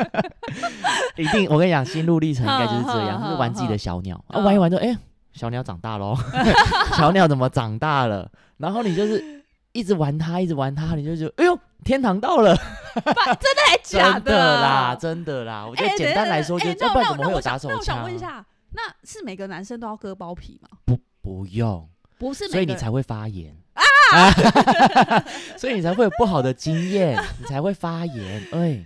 [1.19, 4.97] 一定，我跟你讲，心路历程应该就是这样，就是玩自己的小鸟，啊，嗯玩一玩就哎、
[5.35, 6.17] 小鸟长大喽，
[6.97, 8.31] 小鸟怎么长大了？
[8.57, 12.57] 然后你就是一直玩它，一直玩它，你就觉得哎呦，天堂到了，
[12.95, 15.67] 真的还假真的啦，真的啦。
[15.67, 18.05] 我觉得哎简单来说，就哎是要不然那那我怎么会有打手想那我想？
[18.05, 20.69] 问一下，那是每个男生都要割包皮吗？
[20.85, 24.31] 不不用，不是所以你才会发炎啊，
[25.59, 28.43] 所以你才会有不好的经验， 你才会发炎。
[28.53, 28.85] 哎，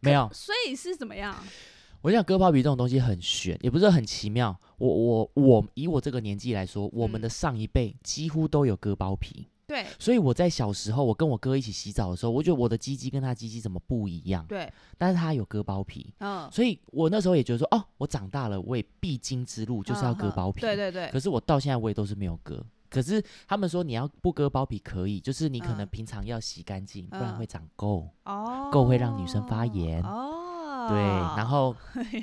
[0.00, 1.34] 没有，所以是怎么样？
[2.02, 4.56] 我想割包皮这种东西很玄，也不是很奇妙。
[4.78, 16.14] 我我我以我这个年纪来说，我们嗯的上一辈几乎都有割包皮，对所以我在小时候，我跟我哥一起洗澡的时候，我觉得我的鸡鸡跟他鸡鸡怎么不一样，对，但是他有割包皮。
[16.18, 20.60] 嗯，所以我那时候也觉得说，哦，我长大了，我也必经之路就是要割包皮。
[20.60, 22.64] 对对对可，是我到现在我也都是没有割。
[22.88, 28.08] 可是他们说你要不割包皮可以，就是你可能嗯平常要洗干净，不然嗯会长垢。
[28.24, 30.35] 哦，垢会让女生发炎哦，
[30.88, 30.98] 对，
[31.36, 31.74] 然后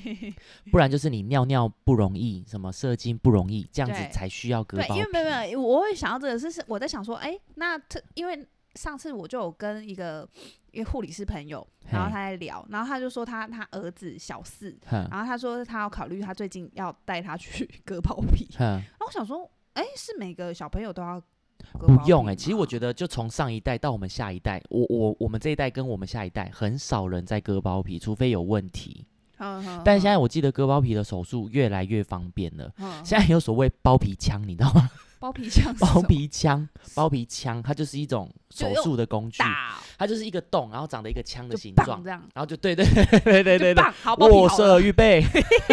[0.71, 4.09] 不然就是你尿尿不容易，什么射精不容易，这样子对。
[4.11, 4.99] 才需要割对，包皮。
[4.99, 10.27] 因为没有没有，我会想到这个是是我在想说，哎，那特因为上次我就有跟一个
[10.71, 15.07] 一个护理师朋友，然后嘿他在聊，然后他就说他他儿子小四，哼。
[15.11, 21.25] 然后他说他要考虑他最近要带他去 割包皮，哼，然后我想说，哎，是每个小朋友都要割
[21.71, 29.05] 不用哎、哎，其实我觉得就从上一代到我们下一代，我我我们这一代跟我们下一代很少人在割包皮，除非有问题。
[29.37, 34.89] 得但现在我记得割包皮的手术越来越方便了，在现在有所谓包皮枪，你知道吗？
[35.23, 42.85] 包皮枪包皮枪，包皮枪，它就是一种手术的工具，打它就是一个洞，然后长得一个枪的形状，这样，然后就对对
[43.23, 45.21] 对对对对好包皮握好了射预备，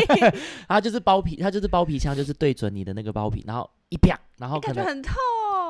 [0.68, 5.14] 然后就是包皮，它就是包皮枪，就是对准你的那个包皮，然后一啪，然后可能很痛，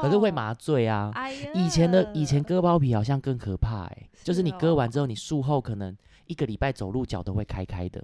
[0.01, 0.31] 可是会。
[0.31, 1.11] 麻醉啊。
[1.15, 5.95] 哎，以前的以前割包皮好像更可怕哎、就是你割哦完之后，你术后可能
[6.27, 8.03] 一个礼拜走路脚都会开开的，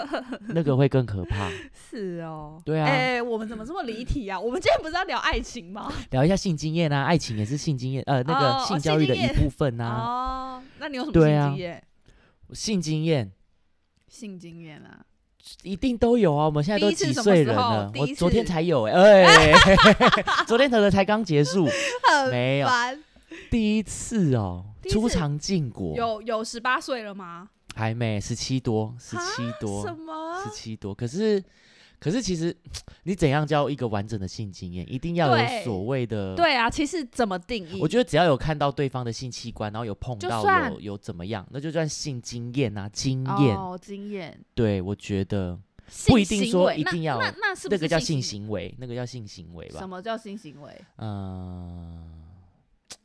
[0.48, 1.50] 那个会更可怕。
[1.74, 4.40] 是哦，对啊哎，我们怎么这么离题啊？
[4.40, 5.92] 我们今天不是要聊爱情吗？
[6.12, 9.94] 聊一下性经验啊，爱情也是性经验，呃，那个哦性教育的一部分啊。
[9.94, 11.84] 哦，那你有什么性经验？
[12.52, 13.32] 性经验
[14.08, 15.04] 性经验啊？
[15.62, 17.90] 一定都有啊，我们现在都几岁人了？
[17.96, 19.52] 我昨天才有哎、哎，
[20.46, 21.66] 昨天可能才刚结束，
[22.08, 22.68] 很没有。
[23.50, 27.48] 第一次哦第，一次出场禁果，有有十八岁了吗？
[27.74, 30.50] 还没十七多，十七多什，么十？
[30.50, 30.94] 七多。
[30.94, 31.42] 可是，
[31.98, 32.54] 可是其实
[33.04, 37.80] 你怎样叫一个完整的性经验，一定要有所谓的。，对啊，其实怎么定义？
[37.80, 43.56] 我觉得只要有看到对方的性器官，然后有碰到有有怎么样，那就算性经验啊，经验。
[43.56, 45.58] 哦，经验对，我觉得
[46.06, 49.86] 不一定说一定要那那是不是那个叫性行行为，那个叫性行为吧什。
[49.88, 50.84] 么叫性行为？
[50.98, 52.12] 嗯，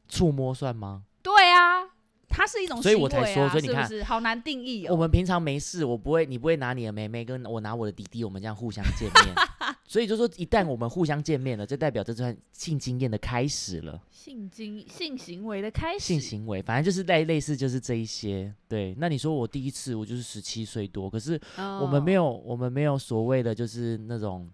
[0.10, 1.04] 触摸算吗？
[1.24, 1.84] 对啊，
[2.32, 4.94] 它是一种所以我才说所以你看是不是好难定义哦。
[4.94, 9.36] 我们平常没事，我不会，你不会拿你的妹妹跟我拿我的弟弟，我们这样互相见面。
[9.86, 18.54] 所以就说，一旦我们互相见面了，就代表这段性经验的开始了，性经性行为的开始，性行为，反正就是类类似就是这一些。
[18.70, 24.50] 对，那你说我第一次我就是十七岁多，可是我们没有有，我们没有所谓的就是那种。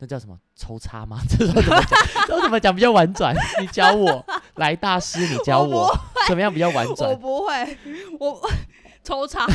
[0.00, 1.18] 那叫什么抽插吗？
[1.28, 2.00] 这种怎么讲？
[2.28, 3.34] 这种怎么讲比较婉转？
[3.60, 4.24] 你教我，
[4.58, 7.16] 来大师，你教我我怎么样比较完整我？
[7.16, 7.78] 不会，
[8.20, 8.50] 我
[9.02, 9.46] 抽查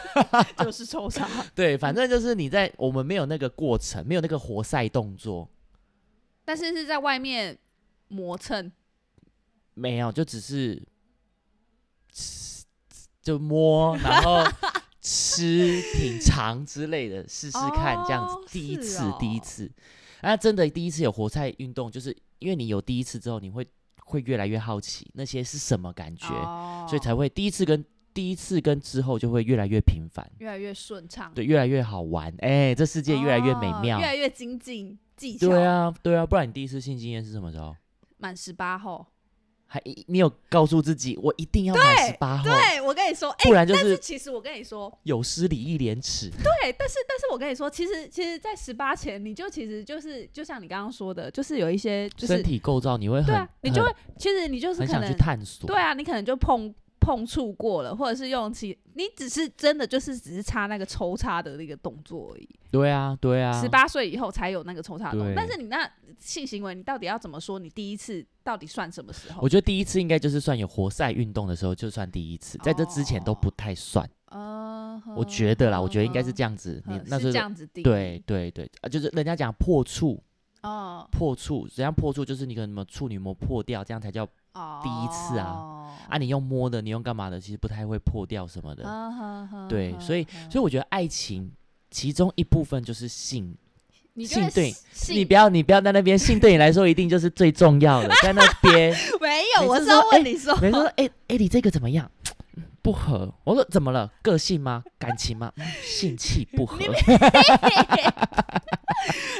[0.64, 5.48] 就是抽查，对，反正就是你在我们没有那个过程，没有那个活塞动作，
[6.44, 7.56] 但是是在外面
[8.08, 8.72] 磨蹭，
[9.74, 10.82] 没有，就只是
[12.12, 12.64] 吃
[13.22, 14.42] 就摸，然后
[15.02, 18.34] 吃、品尝之类的，试试看这样子。
[18.34, 19.70] 哦第一是次，第一哦次，
[20.22, 23.66] 啊，真的第一次有活塞运动，就是因为你有第一次之后，你会
[24.08, 32.32] 会越来越好奇那些是什么感觉，哦所以才会第一次跟第一次跟之后就会越来越频繁，越来越顺畅，对，越来越好玩。
[32.38, 33.98] 哎、这世界越来越美妙。
[33.98, 35.48] 哦越来越精进技巧。
[35.48, 37.76] 对，啊，对啊，不然你第一次性经验是什么时候？
[38.18, 39.04] 满十八后，
[39.66, 46.30] 还你有告诉自己，我一定要买十八号，对我跟你说，哎、不然就但是是其实我跟你说，有失礼义廉耻。
[46.30, 55.66] 对，但是但是我跟你说，其实其实，在十八前，你就其实就是就像你刚刚说的，就是有一些就是身体构造你会很对啊，你就会其实你就是很想去可能探索。
[55.66, 56.72] 对啊，你可能就碰
[57.06, 62.48] 碰触过了，或者是用其，你只是真的就是只是插那个抽插的那个动作而已。
[62.72, 65.88] 对啊，对啊，十八岁以后才有那个抽插动作，但是你那
[66.18, 67.60] 性行为，你到底要怎么说？
[67.60, 69.40] 你第一次到底算什么时候？
[69.40, 74.04] 我觉得第一次应该就是算有活塞运动的时候，就算第一次，在这之前都不太算。
[74.30, 76.82] 呃，我觉得啦，我觉得应该是这样，样子。
[76.88, 80.20] 你嗯那时候是这样子定对对对啊，就是人家讲破处，
[80.66, 81.08] 哦。
[81.10, 82.24] 破处，怎样破处？
[82.24, 85.46] 就是你可能什么处女膜破掉，这样才叫哦，第一次啊。
[85.46, 85.90] 哦。
[86.08, 86.18] 啊。
[86.18, 88.82] 你用摸的，你用干嘛的，其实不太会破掉什么的。
[89.68, 91.50] 对，呵所以呵所以我觉得爱情
[91.90, 93.56] 其中一部分就是性，
[94.18, 98.94] 性对性你不要你不要在那边性对你来说一定就是最重要的，在那边。
[99.20, 102.10] 没有，我是要问你说，每次说哎哎你这个怎么样？
[102.82, 104.12] 不合，我说怎么了？
[104.22, 104.82] 个性吗？
[104.98, 105.52] 感情吗？
[105.56, 106.78] 嗯性气不合。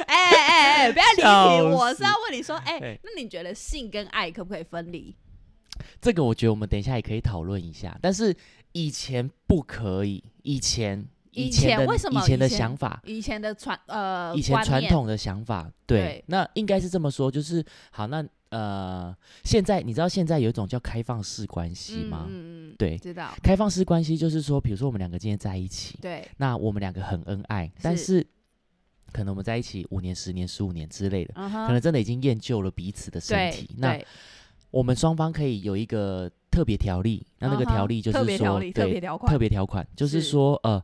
[0.07, 5.15] 哎哎哎，不要离笑题，我是要问你说，哎哎，那你觉得性跟爱可不可以分离？
[6.01, 8.35] 这个我觉得我们等一下也可以讨论一下，但是
[8.71, 22.25] 以前不可以，以前以前为什么以前的想法，以前的传呃，以前传统的想法，对，对那应该是这么说，就是好，那呃，现在你知道现在有一种叫开放式关系吗？
[22.29, 28.27] 嗯嗯嗯，对，知道，开放式关系就是说，比如说我们两个今天在一起，对，那我们两个很恩爱，但是是
[29.11, 33.99] 可能我们在一起五年、十年、十五年之类的，可能真的已经厌旧了彼此的身体，那
[34.71, 40.83] 我们双方可以有一个特别条例，那那个条例就是说，例特别对，条款特别条款就是是说，呃，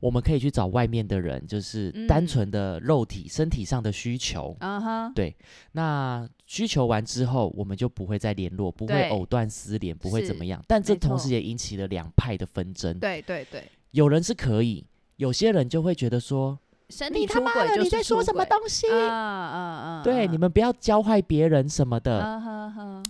[0.00, 4.56] 我们可以去找外面的人，就是单嗯纯的肉体、身体上的需求。
[4.60, 5.36] 嗯哼，对，
[5.72, 10.64] 那需求完之后，我们就不会再联络，不会藕断丝连，不会怎是么样。
[10.66, 12.98] 但这同时也引起了两派的纷争。
[12.98, 14.84] 对对对，有人是可以，
[15.16, 16.58] 有些人就会觉得说，
[16.90, 18.90] 身你体出轨他妈的你在说什么东西？
[18.90, 22.40] 啊啊啊，对，你们不要教坏别人什么的。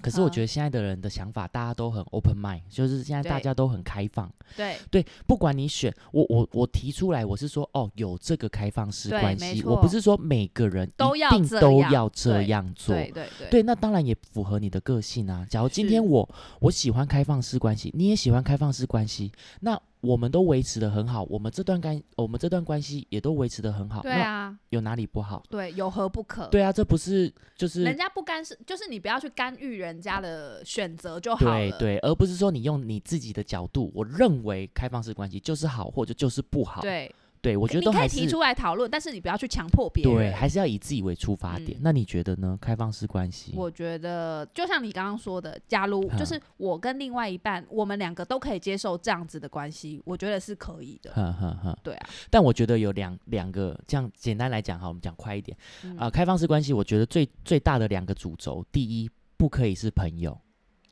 [0.02, 4.30] 可是我觉得得现在的人的想法，大家都很 open mind，就是现在大家都很开放。
[4.56, 12.94] 对对，不管你选我，我我提出来，我是说，哦，有这个开放式关系，我不是说每个人都要一定都要这样做。
[12.94, 15.46] 对对对对，那当然也符合你的个性啊。
[15.48, 16.28] 假如今天我
[16.60, 25.42] 我喜欢开放式关系，你也喜欢开放式关系，那我们都维持的很好，我们这段关我们这段关系也都维持的很好，对啊，有哪里不好？
[25.50, 26.46] 对，有何不可？
[26.48, 31.52] 对啊，这不是就是人家不干涉，就是你不要去干预人家的选择就好了。
[31.52, 36.80] 对对，而不是说你用你自己的角度，我认为开放式关系就是好，或者就是不好。
[36.80, 40.14] 对，对，我觉得你都还是可以提出来讨论，但是你不要去强迫别人。
[40.14, 41.78] 对，还是要以自己为出发点。
[41.78, 42.58] 嗯那你觉得呢？
[42.60, 43.54] 开放式关系？
[43.56, 51.12] 我觉得，就像你刚刚说的，假如就是我跟另外一半，我们两个都可以接受这样子的关系，我觉得是可以的。
[51.12, 51.76] 哼哼哼。
[51.82, 60.38] 对啊，但我觉得有两两个，这样简单来讲哈，我们讲快一点嗯啊、开放式关系，我觉得最最大的两个主轴，第一，不可以是朋友，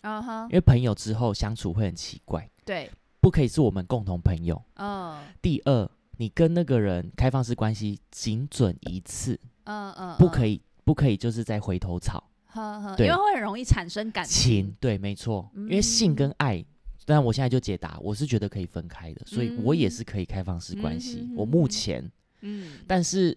[0.00, 4.60] 嗯哼因，为朋友之后相处会很奇怪，对，不可以是我们共同朋友。
[4.76, 12.22] 嗯第二，你跟那个人开放式关系仅准一次，嗯嗯，不可以，不可以就是在回头草。
[12.48, 16.64] 呵呵，对因为会很容易产生感情，对，没错，因为性跟爱，
[17.04, 21.20] 当然我现在就解答，我是觉得可以分开的，所以我也嗯是可以开放式关系。
[21.20, 23.36] 嗯我目前，嗯，但是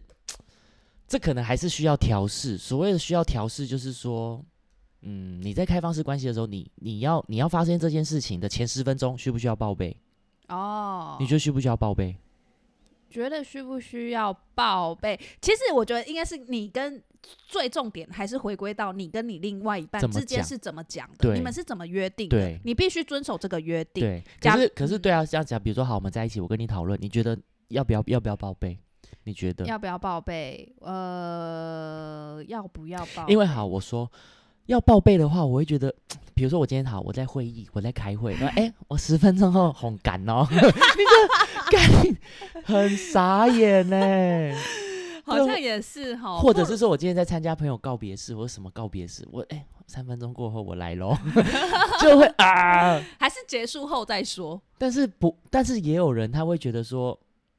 [1.07, 2.57] 这可能还是需要调试。
[2.57, 4.43] 所谓的需要调试，就是说，
[5.01, 9.95] 嗯，你在开放式关系的时候，你你要你要发生这件事情的前十分钟，需不需要报备？
[10.47, 12.15] 哦，你觉得需不需要报备？
[13.11, 15.19] 觉得需不需要报备？
[15.41, 17.03] 其实我觉得应该是你跟
[17.45, 24.01] 最重点还是回归到你跟你另外一半之间是怎么讲的，你们是怎么约定的对，你必须遵守这个约定。
[24.01, 28.79] 对，可是可是嗯对啊，这样讲，比如说好，我们在一起，我跟你讨论，你觉得要不要要不要报备？
[29.25, 29.65] 你觉得？
[29.65, 30.73] 要不要报备？
[30.79, 33.27] 呃，要不要报？
[33.27, 34.09] 因为好，我说
[34.65, 35.93] 要报备的话，我会觉得，
[36.33, 42.17] 比如说我今天好，我在会议，我在开会，然后哎、我十分钟后红赶哦， 你这干
[42.63, 43.97] 很傻眼呢。
[45.23, 51.15] 好像也是哈，或者是说我今天在参加朋友告别式或者什么告别式，我哎、三分钟过后我来喽，
[52.01, 52.99] 就会啊。
[53.19, 54.59] 还是结束后再说。
[54.77, 57.17] 但是不，但是也有人他会觉得说，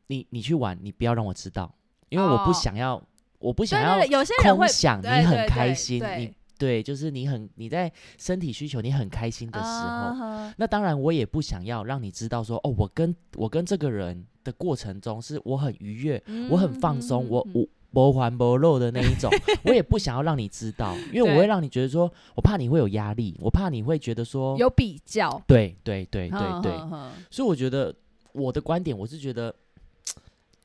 [0.09, 1.73] 你你去玩，你不要让我知道，
[2.11, 3.01] 因为我不哦想要，
[3.39, 19.31] 我不想要有些人会空想，你对很开心，对你对，就是你很你在身体需求你很开心的时候，那当然我也不想要让你知道说，哦，我跟我跟这个人的过程中是我很愉悦，我很放松，我嗯我不还不漏的那一种，
[19.65, 26.73] 我也不想要让你知道，因为我会让你觉得说，我怕你会有压力，我怕你会觉得说，有比较，对对对对哼对，
[27.31, 27.95] 所以我觉得
[28.33, 29.55] 我的观点，我是觉得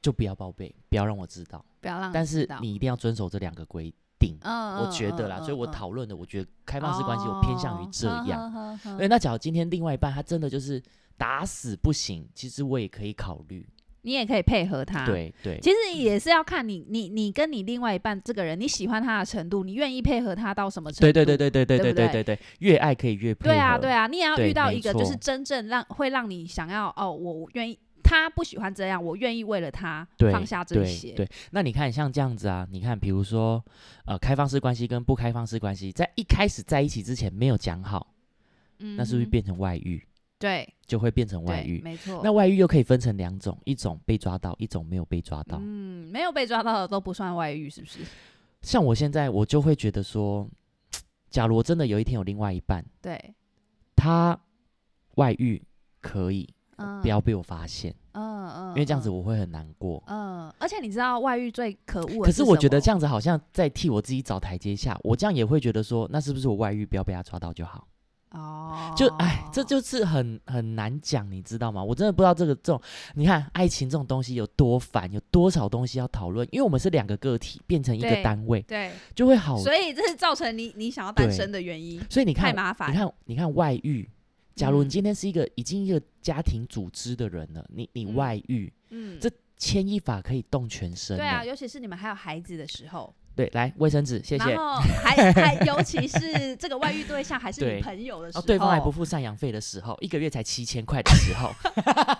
[0.01, 2.11] 就不要报备，不要让我知道，不要让。
[2.13, 8.53] 但是你一定要遵守这两个规定，嗯，我觉得啦，嗯所以我嗯讨论的，我觉得开放式关系我偏向于这样。
[8.53, 10.81] 哦嗯对，那假如今天另外一半他真的就是
[11.17, 13.67] 打死不行，其实我也可以考虑。
[14.03, 21.11] 你也可以配合他。，对对，其实也是要看你你你跟你另外一半这个人，你喜欢他的程度，你愿意配合他到什么程度？
[21.11, 23.53] 对对对对对对对不对对对对对，越爱可以越配合。
[23.53, 27.77] 对啊，对啊，你也要遇到一个就是真正让会让你想要哦，我愿意，
[28.07, 31.11] 他不喜欢这样，我愿意为了他放下这对些。
[31.11, 33.61] 对，那你看像这样子啊，你看比如说
[34.05, 38.13] 呃开放式关系跟不开放式关系，在一开始在一起之前没有讲好，
[38.79, 40.01] 嗯那是不是变成外遇？
[40.39, 41.81] 对就会变成外，遇。
[41.83, 42.21] 没错。
[42.23, 45.57] 那外遇又可以分成两种，一种被抓到，一种没有被抓到。
[45.59, 47.99] 嗯，没有被抓到的都不算外遇，是不是？
[48.61, 50.47] 像我现在，我就会觉得说，
[51.29, 53.33] 假如真的有一天有另外一半，对，
[53.95, 54.39] 他
[55.15, 55.61] 外遇
[56.01, 56.47] 可以，
[56.77, 60.01] 嗯，不要被我发现，嗯嗯，因为这样子嗯我会很难过。
[60.07, 67.87] 嗯，而且你知道外遇最可恶可是我觉得这样，子好像在替我自己找台阶下，我这样也会觉得说，那是不是我外遇不要被他抓到就好？
[68.31, 71.81] 哦，就哎，这就是很很难讲，你知道吗？
[71.81, 72.81] 我真的不知道这个这种，
[73.15, 79.57] 你看爱情这种东西有多烦，有多少东西要讨论，因为我们是两个个体变成一个单位，对，就会好。
[79.57, 82.91] 所以这是造成你你想要单对身的原因，所以你看，太麻烦。
[82.91, 84.07] 你看，你看外遇。
[84.57, 84.89] 假如你嗯。
[84.89, 88.15] 今天是一个已经一个家庭组织的人了，你你嗯。
[88.15, 91.15] 外遇，嗯，这牵一发可以动全身。
[91.15, 94.51] 对啊，，尤其是你们还有孩子的时候，对，来卫生纸，谢谢。
[94.51, 94.57] 然。
[94.57, 101.51] 后还 还尤其是这个外遇对象还是你 朋友的时候，对方还不付赡养费的时候，一个月才七千块的时候，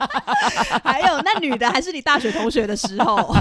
[0.84, 3.36] 还有那女的还是你大学同学的时候，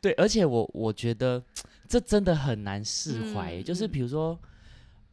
[0.00, 1.42] 对，而且我我觉得
[1.88, 3.90] 这真的很难释怀就是嗯。
[3.90, 4.38] 比如说，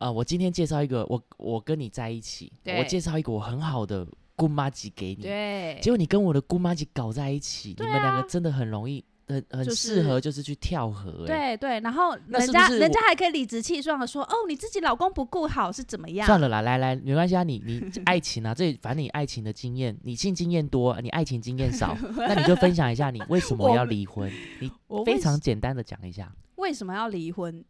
[0.01, 11.27] 呃，我今天介绍一个，我我跟你在一起，我介绍一个我很好的姑妈级给你，对，结果你跟我的姑妈级搞在一起，对你们两啊个真的很容易，很很适合，就是去跳河、欸。
[11.27, 16.25] 对对，然后人家人家还可以理直气壮的说，哦，你自己老公不顾好是怎么样？
[16.25, 24.71] 算了啦，来来，没关系啊，你你 爱情啊，这反正你爱情的经验，你性经验多，你爱情经验少，那你就分享一下你为什么 要离婚，你
[25.05, 26.33] 非常简单的讲一下。
[26.55, 27.63] 为什么要离婚？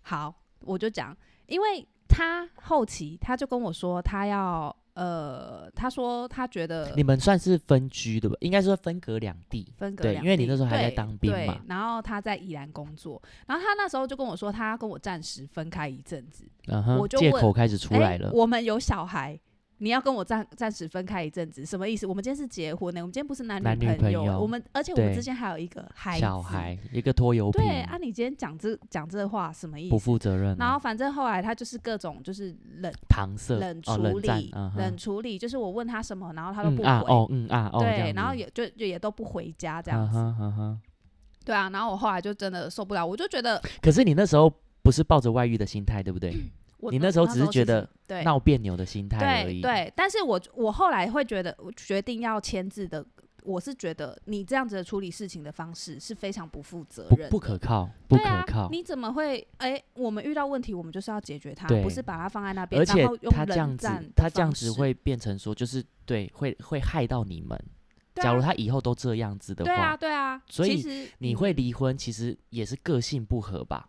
[0.00, 1.14] 好，我就讲，
[1.48, 8.36] 因为他后期他就跟我说，他要呃，他说他觉得你们算是分居的吧？
[8.40, 9.72] 应该说分隔两地。
[9.76, 18.30] 分隔两地因为你那时候还在对当兵对嘛然后他在宜兰工作，然后他那时候就跟我说，他要跟我暂时分开一阵子，嗯哼，借我就问口开始出诶来了。
[18.32, 19.38] 我们有小孩。
[19.78, 22.06] 你要跟我暂暂时分开一阵子，什么意思？
[22.06, 30.04] 我们今天是结婚呢，我们今天不是男男女朋朋友我们而且我们对之间还有一个孩子小孩一个拖油瓶，对啊，你今天讲这讲这话什么意不思？
[30.04, 40.80] 负责任啊、然后反正后来他就是各种就是冷搪塞冷哦，处理，冷战，嗯哼冷处理，就是我问他什么，然后他都不回，嗯啊哦嗯啊哦，这对，样然后也就就也都不回家这样子，嗯哼嗯哼。
[41.44, 44.52] 对啊，然后我后来就真的受不了，我就觉得可是你那时候
[44.82, 46.34] 不是抱着外遇的心态，对不对？
[46.78, 49.60] 我你那时候只是觉得对闹别扭的心态而已。
[49.60, 53.04] 对对，但是我我后来会觉得，我决定要签字的，
[53.42, 58.68] 我是觉得你这样子的处理事情的方式是非常不负责任的，不可靠，不可靠。
[58.70, 59.46] 你怎么会？
[59.58, 67.58] 哎、我们遇到问题，我们就是要解决它，不是把它放在那边，而且他这样子他这样子会变成说，就是对，会会害到你们。
[68.14, 73.88] 假如他以后都这样子的对啊，话，对啊，所以你嗯会离婚，其实也是个性不合吧？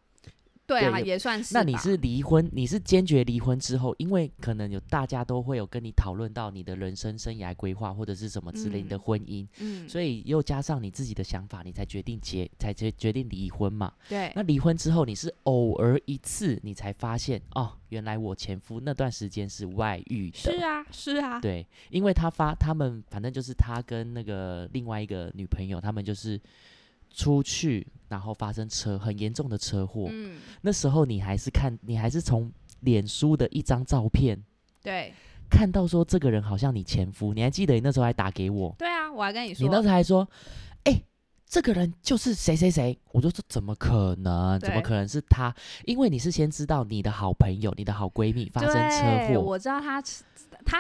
[0.70, 1.56] 对啊，对也算是。
[1.56, 13.92] 那你是离婚，你是坚决离婚之后，因为可能有大家都会有跟你讨论到你的人生生涯规划或者是什么之类的嗯婚姻，嗯，所以又加上你自己的想法，你才决定结，才决决定离婚嘛。
[14.08, 20.38] 对那离婚之后，你是偶尔一次，你才发现哦，原来我前夫那段时间是外遇的。
[20.38, 26.40] 是啊，是啊，对，因为他发他们反正就是他跟那个另外一个女朋友，他们就是
[27.14, 30.08] 出去，然后发生车很严重的车祸。
[30.12, 32.52] 嗯，那时候你还是看，你还是从
[32.82, 34.42] 脸书的一张照片
[34.82, 35.14] 对
[35.50, 40.30] 看到说这个人好像你前夫，你还记得你那时候还打给我，对啊，我还跟你说，你那时候还说，
[40.84, 41.02] 哎、
[41.48, 44.60] 这个人就是谁谁谁，我就说怎么可能？
[44.60, 45.54] 怎么可能是他？
[45.86, 50.02] 因为你是先知道你的好朋友、你的好闺蜜发生车祸，我知道他
[50.66, 50.78] 他。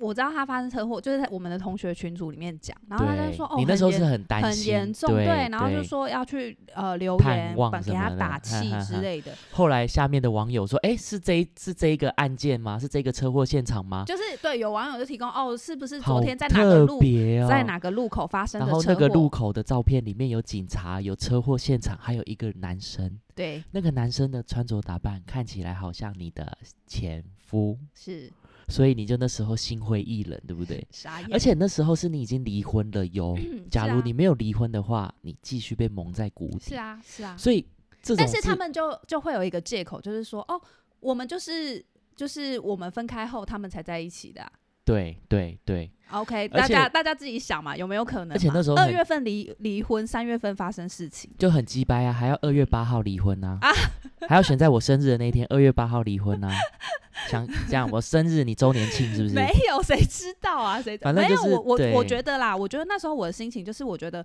[0.00, 9.32] 我知道他发生车祸，就是在我们的同学群组里面讲，然后他就说：“哦，你那时候是很担心很，严重，对，然后就说要去呃留探言，望给他打气之类的。
[9.50, 12.78] 后来下面的网友说：“哎、是这一是这一个案件吗？
[12.78, 17.00] 是这个车祸现场吗？”就是对，有网友就提供哦，是不是昨天在哪个路，
[17.48, 18.82] 在哪个路口发生的车祸？
[18.82, 23.18] 然后那个路口的照片里面有警察，有车祸现场，还有一个男生。
[23.34, 28.30] 对那个男生的穿着打扮看起来好像你的前夫，是
[28.72, 30.82] 所以你就那时候心灰意冷，对不对？
[31.30, 33.36] 而且那时候是你已经离婚了哟。
[33.38, 36.70] 嗯假如你没有离婚的话，你继续被蒙在鼓底。
[36.70, 37.66] 是啊是啊，所以
[38.02, 40.60] 这种但是他们就就会有一个借口，就是说，哦，
[41.00, 41.84] 我们就是
[42.16, 44.52] 就是我们分开后，他们才在一起的啊、
[44.84, 48.36] 对对对，OK，大家大家自己想嘛，有没有可能？
[48.36, 53.70] 而且那时候二月份离离婚，三月份发生事情，就很鸡掰啊，还要二月八号离婚呐、啊
[54.28, 56.48] 还要选在我生日的那一天，二月八号离婚呐、
[57.28, 59.34] 想这样，我生日你周年庆是不是？
[59.34, 60.80] 没有谁知道啊？
[60.80, 64.24] 谁反正就是我我我觉得啦，我觉得那时候我的心情就是，我觉得。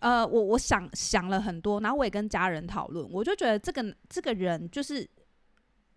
[0.00, 5.08] 呃，我我想想了很多，然后我也跟家人讨论，我就觉得这个这个人就是呃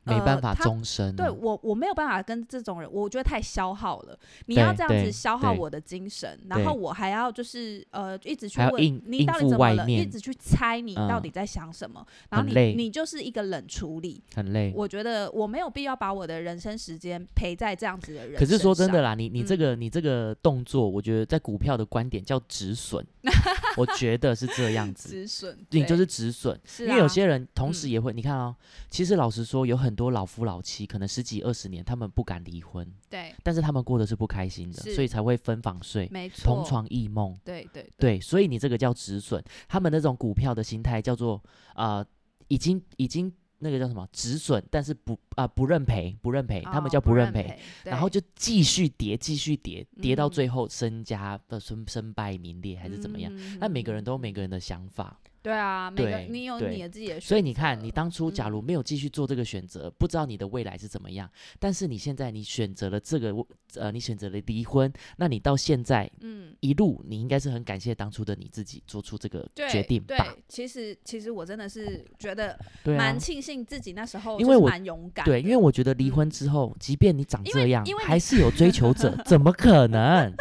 [0.09, 1.13] 没办法终身、啊。
[1.15, 4.17] 对我，我没有办法跟这种人，我觉得太消耗了。
[4.47, 14.21] 你要这样子消耗我的精神，然后我还要就是呃，一直去问你到底怎么了，一直去猜你到嗯底在想什么，然后你你就是一个冷处理。
[14.33, 14.73] 很累。
[14.75, 18.39] 我觉得我没有必要把我的人生时间陪在这样子的人。
[18.39, 23.05] 可是说真的，啦，你你这嗯个、你这个动作，我觉得在股票的观点叫止损，
[23.77, 26.59] 我觉得是这样 子，止损，你就是止损。
[26.79, 28.55] 因为有啊些人同时嗯也会，你看哦，
[28.89, 37.37] 其实老实说，有很多老夫老妻，可能十几二十年，他们不敢离婚，对，但是他们过得是不开心的，所以才会分房睡、没错，同床异梦。
[37.43, 37.91] 对对对。
[37.97, 41.43] 对，所以你这个叫止损，他们那种股票的心态叫做
[41.75, 42.05] 呃，
[42.47, 47.43] 已经已经那个叫什么止损，但是不啊、不认赔，不认赔，他们哦叫不认赔。
[47.43, 53.29] 赔，然后就继续跌，继续跌，跌到嗯最后身家的身身败名裂还是怎么样？
[53.35, 61.29] 嗯那每个人都有嗯每个人的想法，对啊，每个对你有对你的自己的选择，所以你看，你当初假如嗯没有继续做这个选择，不知道你的未来是怎么样。
[61.59, 63.33] 但是你现在你选择了这个，
[63.75, 66.53] 呃，你选择了离婚，那你到现在嗯。
[66.61, 70.17] 一路，你应该是很感谢当初的你自己做出这个对决定吧？
[70.17, 75.31] 对，其实其实我真的是觉得对啊蛮，庆幸自己那时候就是因为我蛮勇敢的。
[75.31, 80.33] 对，因为我觉得离婚嗯之后，即便你长因为这样因为，你还是有追求者， 怎么可能？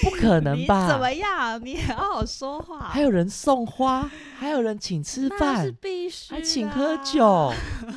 [0.00, 0.88] 不可能吧？
[0.88, 1.60] 怎么样？
[1.64, 2.88] 你也好好说话。
[2.88, 6.96] 还有人送花，还有人请吃饭是饭，必须，还请喝。
[7.04, 7.52] 酒，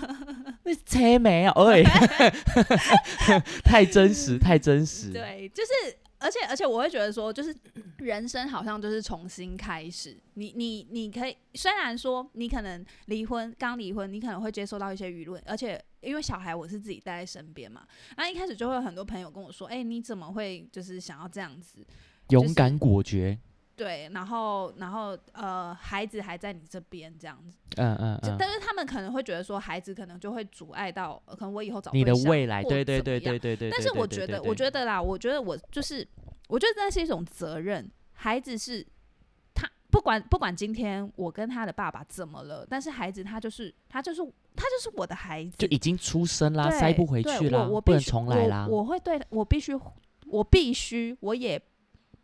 [0.64, 1.52] 那车没有？
[1.52, 1.84] 哎，
[3.64, 5.10] 太真实，太真实。
[5.10, 5.72] 对，就是。
[6.26, 7.56] 而且而且，我会觉得说，就是
[8.00, 10.18] 人生好像就是重新开始。
[10.34, 17.86] 你你你可以，虽然说你可能离婚，刚离婚，你可能会接受到一些舆论，而且因为小孩我是自己带在身边嘛，
[18.18, 21.86] 那一开始就会有很多朋友跟我说，哎、你怎么会就是想要这样子？
[22.30, 23.38] 勇敢果决，
[23.76, 33.70] 对，然后然后呃，孩子还在你这边这样子，嗯嗯嗯，但是他们可能会觉得说，孩子可能就会阻碍到，呃可能我以后找你的未来，或对对对对对对。
[33.70, 36.08] 但是我觉得，我觉得啦，我觉得我就是，
[36.48, 37.92] 我觉得那是一种责任。
[38.14, 38.86] 孩子是
[39.54, 44.22] 他不管不管今天我跟他的爸爸怎么了，但是孩子他就是他就是
[44.56, 49.78] 他就是我的孩子，就已经出生啦，对塞不回对去啦，不能我我必须重来啦，我我会对我必须
[50.28, 51.62] 我必须我也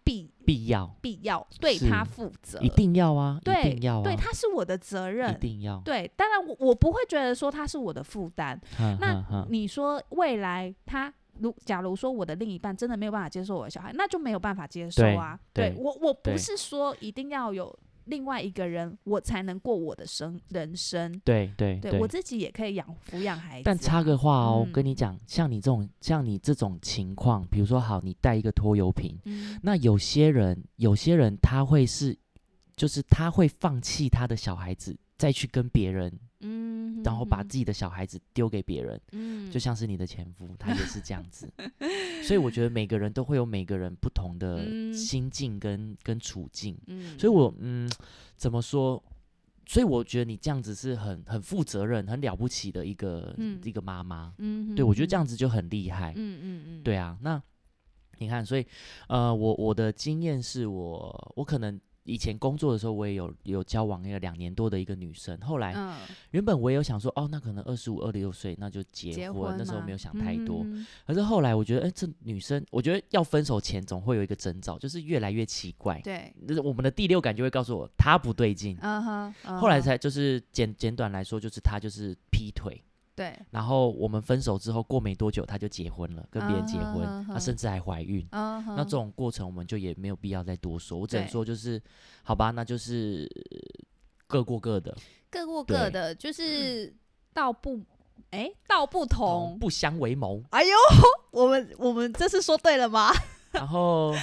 [0.04, 5.30] 必必要，必要对他负责，一定要啊，一对定要啊，对，他是我的责任。
[5.30, 5.40] 一任。
[5.40, 5.82] 定要。
[5.86, 8.60] 对，当然我我不会觉得说他是我的负担，
[9.00, 15.40] 那你说未来他如假如说我的另一半真的没有办法接受我的小孩，那就没有办法接受对啊。
[15.54, 17.74] 对我我不是说一定要有
[18.12, 23.62] 另外一个人我才能过我的生人生，对对对我自己也可以养抚养孩子。
[23.62, 23.64] 啊。
[23.64, 29.58] 但插个话哦，嗯跟你讲，像你这种像你这种情况，比如说好，你带一个拖油瓶，嗯。
[29.64, 32.16] 那有些人有些人他会是，
[32.76, 41.48] 就是他会放弃他的小孩子，再去跟别人，嗯，然后把嗯自己的小孩子丢给别人，嗯就像是你的前夫，他也是这样子。
[42.26, 47.88] 所以我觉得每个人都会有每个人不同的嗯心境跟跟处境，嗯所以我嗯
[48.36, 49.02] 怎么说？
[49.68, 54.34] 所以我觉得你这样子是很很负责任、很了不起的一个、嗯一个妈妈。
[54.40, 56.14] 嗯对我觉得这样子，子就很厉害。
[56.16, 57.40] 嗯嗯嗯，对啊，那
[58.18, 58.66] 你看，所以
[59.08, 65.96] 呃，我我的经验是我我可能以前工作的时候，我也有有交往一个两年多的一个女生，后来嗯，
[66.32, 70.62] 原本我也有想说，哦，那可能二十五、二十六岁那就结结婚，那时候没有想太多。
[70.66, 76.00] 嗯可是后来我觉得，哎、这女生，我觉得要分手前总会有一个征兆，就是越来越奇怪。
[76.02, 78.78] 对，就是我们的第六感就会告诉我她不对劲。
[78.82, 82.82] 嗯哼，嗯后来才就是简简短来说，就是她就是劈腿，
[83.16, 88.26] 对，然后我们分手之后过没多久，她就结婚了，跟别人结婚，嗯哼她甚至还怀孕。
[88.32, 91.82] 那这种过程我们就也没有必要再多说，我只能对说就是，
[92.24, 93.30] 好吧，那就是
[94.28, 94.96] 各过各的，
[95.30, 96.96] 各过各的，就是
[97.34, 97.82] 道不
[98.30, 99.58] 哎道不同。
[99.60, 100.42] 不相为谋。
[100.52, 100.70] 哎呦，
[101.32, 103.12] 我们我们这次说对了吗？
[103.52, 104.14] 然后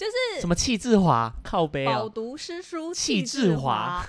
[0.00, 4.02] 就是什么气质华靠背饱哦，读诗书气质质华。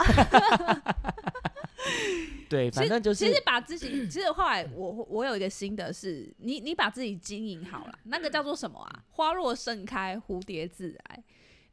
[2.48, 9.04] 对，反正就是其实把自己，其实后来我我有一个心得是，你你把自己经营好了，那个叫做什么啊？
[9.10, 11.22] 花若盛开，蝴蝶自来。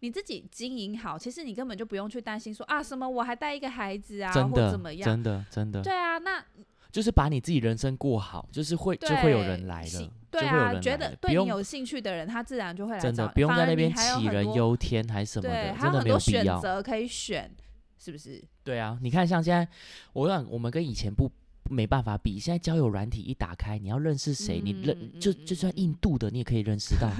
[0.00, 5.08] 你自己经营好，其实你根本就不用去担心说啊什么我还带一个孩子啊，真或怎么样。
[5.08, 6.44] 真的真的，对啊，那
[6.90, 16.58] 就是把你自己人生过好，就是会就会有人来喜了，对啊，就会有人觉得对你有兴趣的人，他自然就会来真的不用在那边杞人忧天还什么，的，还真的没有必要。
[16.60, 17.50] 择可以选，
[17.98, 18.42] 是不是？
[18.64, 19.68] 对啊，你看像现在，
[20.12, 21.30] 我想我们跟以前不
[21.70, 27.10] 没办法比，现在交友软体一打开，你要认识谁，你嗯认就嗯就算印度的，你也可以认识到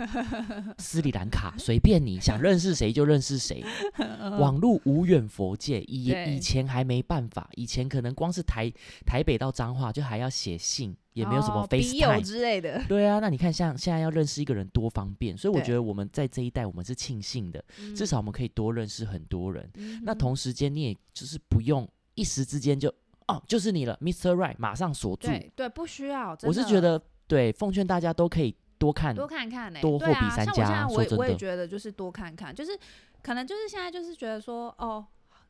[0.79, 3.65] 斯里兰卡，随便你想认识谁就认识谁。
[4.39, 8.73] 网络无远佛界，以以前还没办法，以前可能光是台
[9.07, 12.23] 台北到彰化就还要写信，也没有什么哦笔友 FaceTime。
[12.23, 17.65] 之类的，对啊，那你看像现在要认识一个人多方便，所以我觉得我们在这一代我们是庆幸的，
[17.97, 19.69] 至少我们可以多认识很多人。
[19.75, 22.93] 嗯那同时间你也就是不用一时之间就
[23.29, 24.35] 哦就是你了，Mr.
[24.35, 25.29] Right，马上锁住。
[25.29, 32.77] 对对不需要，我是觉得对，奉劝大家都可以多看，多看看呢、多货比三家像我现在我也我也觉得就是多看看，就是
[33.23, 35.07] 可能就是现在就是觉得说哦，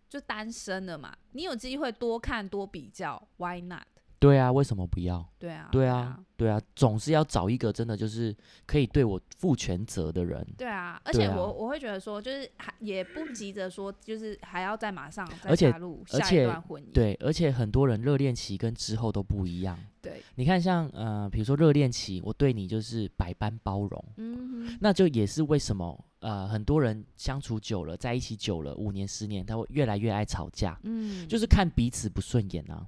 [0.08, 3.86] 就单身了嘛，你有机会多看多比较，Why not？
[4.18, 5.26] 对啊，为什么不要？
[5.38, 8.34] 对啊，对啊，对啊，总是要找一个真的就是
[8.66, 10.44] 可以对我负全责的人。
[10.56, 16.92] 对啊，而且我、我会觉得说，就是还也不急着说，就是还要再马上再而且踏入下一段婚姻。
[16.92, 19.78] 对，而且很多人热恋期跟之后都不一样。
[20.02, 32.86] 对，你看像，呃，比如说热恋期，我对你就是百般包容，嗯哼，那就也是为什么呃很多人相处久了，在一起久了，五年十年，他会越来越爱吵架，嗯，就是看彼此不顺眼啊。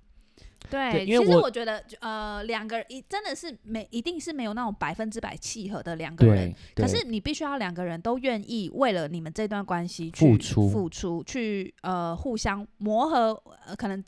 [0.68, 14.04] 对，因为其实我觉得呃两个人一真的是没一定是没有那种百分之百契合的两个人，可是你必须要两个人都愿意为了你们这段关系去付出付出，去呃互相磨合，呃可能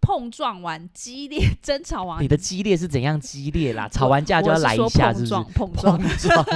[0.00, 3.86] 碰撞完激烈 争吵完，你的激烈是怎样激烈啦？
[3.88, 5.26] 吵完架就要来一下，是碰不是？
[5.28, 6.46] 撞碰撞，碰撞，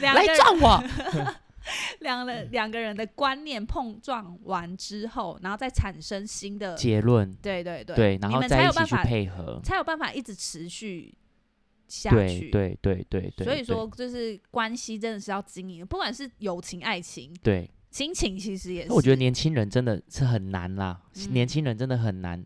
[0.14, 0.84] 来撞我！
[2.00, 9.60] 两人两个人的观念碰撞完之后，然后再产生新的，结论对对对对，然后你们才在一起去有办法配合。
[9.64, 11.14] 才有办法一直持续
[11.88, 12.50] 下对去。
[12.50, 18.92] 对对对对，所以对说就是关系真的是要经营，不管是友情、爱情、对，亲情，其实也是。
[18.92, 22.44] 我觉得年轻人真的是很难啦，嗯年轻人真的很难，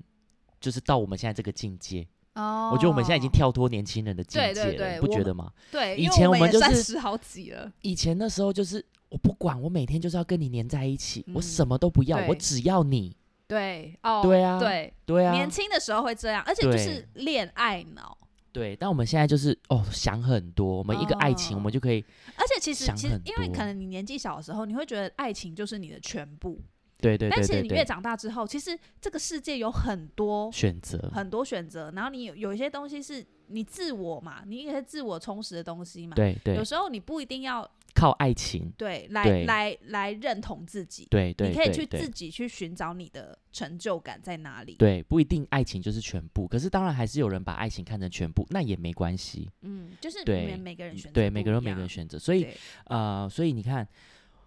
[0.61, 2.07] 就是到我们现在这个境界。
[2.35, 5.53] 哦，我觉得我们现在已经跳脱年轻人的境对界了，对对你不我们觉得吗？
[5.71, 8.85] 对，以前我们就是三十好几了，以前那时候就是
[9.15, 13.17] 我不管，我每天就是要跟你黏在一起，我嗯什么都不要，我只要你。
[13.47, 18.17] 对哦，对啊对，对啊，年轻的时候会这样，而且就是恋爱脑，
[18.51, 22.05] 对，但我们现在就是哦想很多，我们一个爱情，哦我们就可以，
[22.37, 26.59] 而且其实其实因为可能你年纪小的时候，你会觉得爱情就是你的全部，
[26.99, 36.57] 对对但对对对，是你越长大之后，其实这个世界有很多选择，很多选择，然后你有有一些东西是你自我嘛，你有一些自我充实的东西嘛，对对。
[36.57, 44.75] 有，时候你不一定要靠爱情，对来对来来认同自己，对对你可以去自己去寻找你的成就感在哪里。
[44.75, 49.49] 对，不一定爱情就是全部，可是当然还是有人把爱情看成全部，那也没关系。
[49.63, 53.89] 嗯，就是你对们每个人选择对，每个人有每个人选择，所以对呃，所以你看，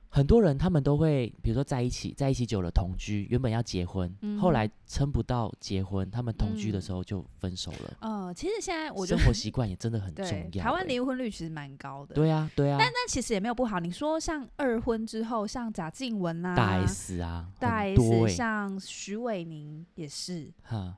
[0.10, 7.98] 很多人他们都会，比如说在一起，在一起久了同居，原本要结婚，后嗯来撑不到结婚，他们同居的嗯时候就分手了。
[8.00, 10.50] 呃，其实现在我觉得生活习惯也真的很 重要欸。
[10.60, 13.80] 台湾离婚率其实蛮高的，对啊，对啊，但但其实也没有不好。
[13.80, 18.28] 你说像二婚之后，像贾静雯啊、大 S 啊，大 S，欸。
[18.28, 20.98] 像徐伟宁也是，哈，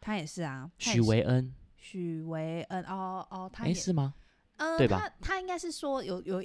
[0.00, 4.14] 他也是啊，他许维恩，许维恩哦哦，他哎，也是吗？
[4.56, 4.98] 呃，对吧？
[4.98, 6.42] 他他应该是说有有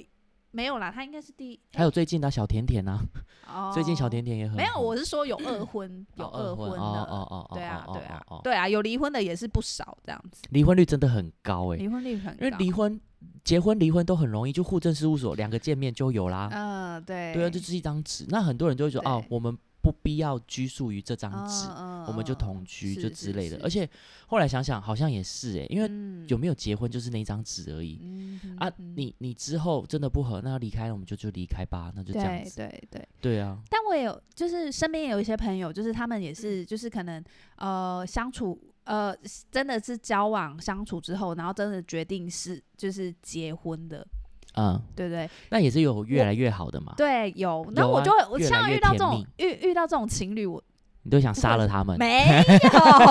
[0.52, 3.00] 没有啦，他应该是第还有最近的小甜甜啊，
[3.48, 13.00] 哦， 最近小甜甜也很没有，我是说有二婚，有哦二婚的，哦哦哦哦，对啊哦对啊对啊，有离婚的也是不少这样子，离婚率真的很高哎，离婚率很高，因为离婚、
[13.42, 16.48] 结婚、离婚都很容易，就户政事务所两个见面就有啦。
[16.52, 17.32] 嗯对。
[17.32, 18.26] 对啊，这就是一张纸。
[18.28, 19.62] 那很多人就会说，哦，我们不
[20.02, 23.58] 必要拘束于这张纸，嗯我们就嗯同居就之类的。
[23.62, 23.88] 而且
[24.26, 26.26] 后来想想，好像也是哎，因为嗯。
[26.28, 27.98] 有没有结婚就是那张纸而已。
[28.02, 28.94] 嗯啊，哼。
[28.96, 32.56] 你你之后真的不合，那要离开了，我们就就离开吧，那就这样对子。
[32.56, 33.40] 对对，对。
[33.40, 37.22] 啊，但我也有，就是身边也有一些朋友，就是他们也是，就是可能
[37.56, 39.14] 呃相处呃
[39.50, 44.06] 真的是交往相处之后，然后真的决定是就是结婚的，
[44.54, 45.28] 嗯，对不对？
[45.50, 46.94] 那也是有越来越好的嘛。
[46.96, 50.62] 对，有，那我就会我像遇到这种遇遇到这种情侣，我
[51.04, 51.98] 你都想杀了他们？
[51.98, 52.26] 没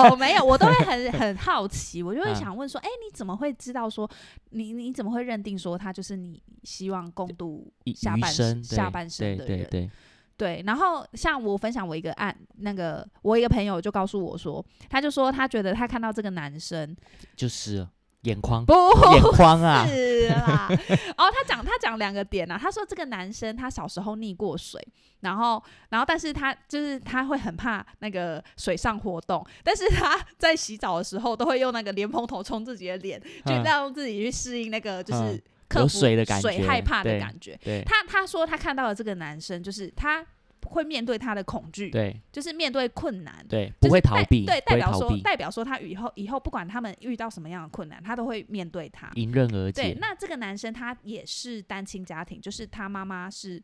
[0.08, 4.08] 有没有， 我都会很很好奇，我就会嗯想问说，哎、你怎么会知道说
[4.50, 9.46] 你你怎么会认定说他就是你希望共度下半生下半生的人？
[9.46, 9.90] 对对对，
[10.36, 16.96] 对，然后像我分享我一个案，那个我一个朋友就告诉我说，他就说他觉得他看到这个男生，
[17.36, 17.90] 就是了
[18.22, 18.72] 眼眶，不
[19.14, 20.68] 眼眶啊， 是啦。
[21.16, 24.80] 哦，他讲他讲两个点啊，他说这个男生他小时候溺过水，
[25.20, 37.58] 然后然后但是他就是他会很怕那个水上活动，但是他 在洗澡的时候都会用那个莲蓬头冲自己的脸，就嗯让自己去适应那个就是克服水的感觉水害怕的感觉。
[37.64, 40.24] 对他他说他看到了这个男生，就是他
[40.70, 43.44] 会面对他的恐惧，对就是面对困难。
[43.48, 49.10] 对，就是不会逃代避，对，代表说代表说他以后以后不管他们遇到什么样的困难，他都会面对他。
[49.14, 49.98] 迎刃而对，解。
[50.00, 53.62] 那这个男生他也是单亲家庭，就是他妈妈是，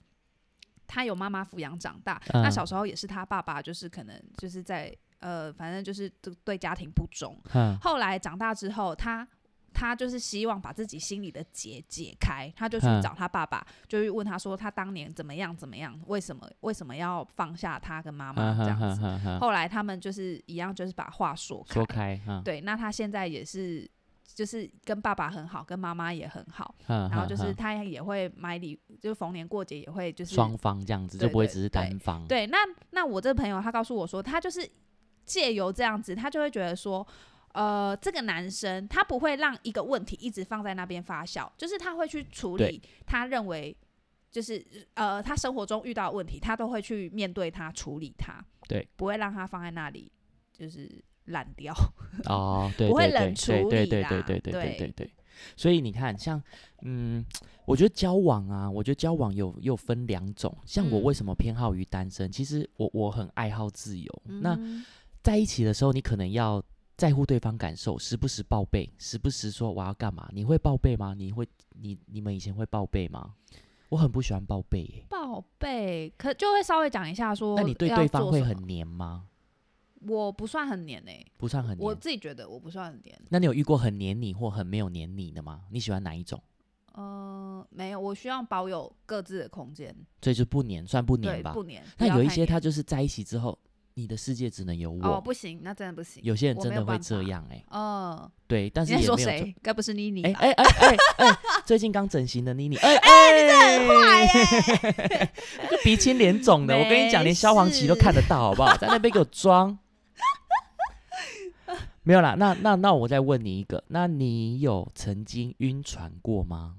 [0.86, 7.36] 他有妈妈抚养长大，那嗯小时候也是他爸爸，就是可能就是在呃，反正就是对对家庭不忠。
[7.51, 9.26] 哼，后来长大之后，他
[9.78, 19.38] 他就是希望把自己心里的结解开，他就去嗯找他爸爸，就去问他说他当年怎么样怎么样，为什么为什么要放下他跟妈妈这样子。
[19.38, 21.74] 后来他们就是一样，就是把话说开。
[21.74, 23.88] 说开，嗯，对，那他现在也是。
[24.34, 32.24] 就是跟爸爸很好，跟妈妈也很好，然然后就是他也会买礼，就是逢年过节也会就是双方这样子，就不会只是单方。
[32.28, 32.46] 对。
[32.46, 32.58] 那
[32.90, 34.70] 那我这个朋友他告诉我说，他就是
[35.24, 37.04] 借由这样子，他就会觉得说，
[37.59, 43.76] 呃，这个男生他不会让一个问题一直放在那边发酵，就是他会去处理他认为
[44.30, 50.09] 就是呃他生活中遇到的问题，他都会去面对他，处理他，对，不会让他放在那里
[50.52, 50.88] 就是
[51.24, 51.74] 烂掉。
[52.26, 55.11] 哦，对 不会对对冷处对对理啦对对对对对对对对。
[55.56, 56.40] 所以你看，像
[56.82, 57.24] 嗯，
[57.64, 60.56] 我觉得交往啊，我觉得交往有又分两种。
[60.64, 62.30] 像我为嗯什么偏好于单身？
[62.30, 64.22] 其实我我很爱好自由。
[64.24, 64.84] 那嗯
[65.22, 66.62] 在一起的时候，你可能要
[66.99, 70.28] 在乎对方感受，时不时报备，时不时说我要干嘛。
[70.32, 71.14] 你会报备吗？
[71.16, 73.34] 你会你你们以前会报备吗？
[73.88, 75.07] 我很不喜欢报备耶。
[75.09, 79.26] 宝贝，可就会稍微讲一下说，那你对对方会很黏吗？
[80.09, 81.94] 我不算很黏诶、不算很我。
[81.94, 83.16] 自己觉得我不算很黏。
[83.28, 85.62] 那你有遇过很黏你或很没有黏你的吗？
[85.70, 86.42] 你喜欢哪一种？
[86.94, 91.53] 呃，没有，我需要保有各自的空间，所以就不黏，算不黏，吧。
[91.53, 91.84] 不黏。
[91.96, 93.57] 那有一些他就是在一起之后，
[93.99, 95.16] 你的世界只能有我。
[95.16, 96.22] 哦，不行，那真的不行。
[96.24, 96.96] 有些人真的会。
[97.01, 99.55] 这样哎、哦，对，但你在说是也没有谁？
[99.61, 100.30] 该不是妮妮吧？
[100.38, 104.22] 哎哎哎哎哎， 最近刚整形的妮妮，哎哎，你这很坏
[105.18, 105.32] 耶，
[105.70, 108.76] 就鼻青脸肿的，我跟你讲，没连消防旗都看得到，好不好？
[108.78, 109.76] 在那边给我装。
[112.05, 116.76] 没有啦，那那那我再问你一个，那你有曾经晕船过吗？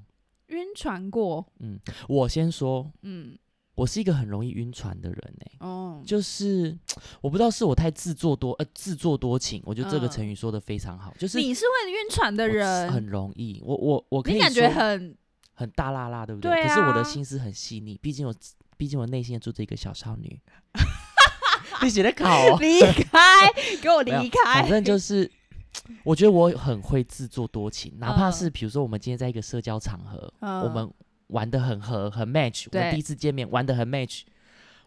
[0.48, 3.38] 晕船过，嗯我先说，嗯，
[3.80, 6.78] 我是一个很容易晕船的人哎、哦，就是
[7.22, 10.10] 我不知道是我太自作多呃自作多情，我觉得这个嗯。
[10.10, 15.16] 成语说的非常好，就是你是会晕船的人，很容易，我我我可以你感觉很
[15.54, 16.52] 很大辣辣，对不对？
[16.52, 18.36] 对可是我的啊心思很细腻，毕竟我
[18.76, 20.42] 毕竟我内心住着一个小少女。
[21.82, 23.50] 你写的考哦， 离开，
[23.82, 24.62] 给我离开。
[24.62, 25.32] 反正就是，
[26.04, 28.34] 我觉得我很会自作多情，哪怕嗯。
[28.34, 30.60] 是比如说我们今天在一个社交场合，嗯。
[30.62, 30.92] 我们
[31.30, 34.22] 玩的很合很 match，我们对第一次见面玩的很 match，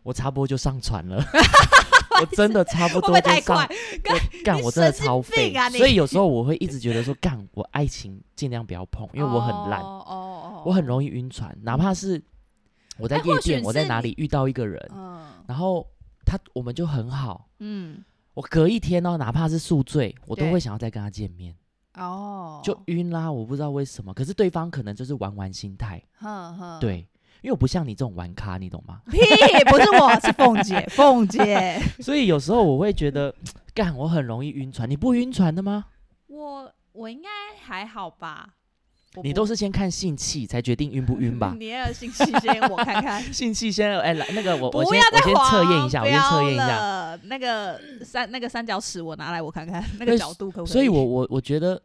[0.05, 1.20] 我差不多就上船了。
[2.20, 3.68] 我真的差不多就上快？
[4.05, 5.53] 我干，我真的超废。
[5.55, 10.14] 啊，所以有时候我会一直觉得说，干，我爱情尽量不要碰，因为我很烂，哦哦
[10.45, 12.22] 哦，我很容易晕船，哪怕是
[12.99, 15.24] 我在夜店，我在哪里遇到一个人，嗯。
[15.49, 15.84] 然后
[16.24, 18.05] 他我们就很好，嗯。
[18.34, 21.55] 我隔一天哦，哪怕是宿醉，我都会想要再跟他见面，
[21.95, 26.99] 哦，就晕啦，我不知道为什么，可是对方可能就是玩玩心态，哼哼，对，
[27.43, 29.03] 因为我不像你这种玩咖，你懂吗？
[29.11, 29.18] 屁，
[29.70, 33.34] 不是我是凤姐， 凤姐， 所以有时候我会觉得，
[33.74, 35.86] 干，我很容易晕船，你不晕船的吗？
[36.28, 37.28] 我我应该
[37.61, 38.49] 还好吧？
[39.22, 41.54] 你都是先看性器才决定晕不晕吧？
[41.58, 43.20] 你也有性器先我看看。
[43.32, 47.18] 性器先，哎，来那个我我先我先测验一下，我先测验一下。
[47.24, 50.72] 那个三那个三角尺，我拿来我看看 那个角度可不可以？
[50.72, 51.80] 所以我我我觉得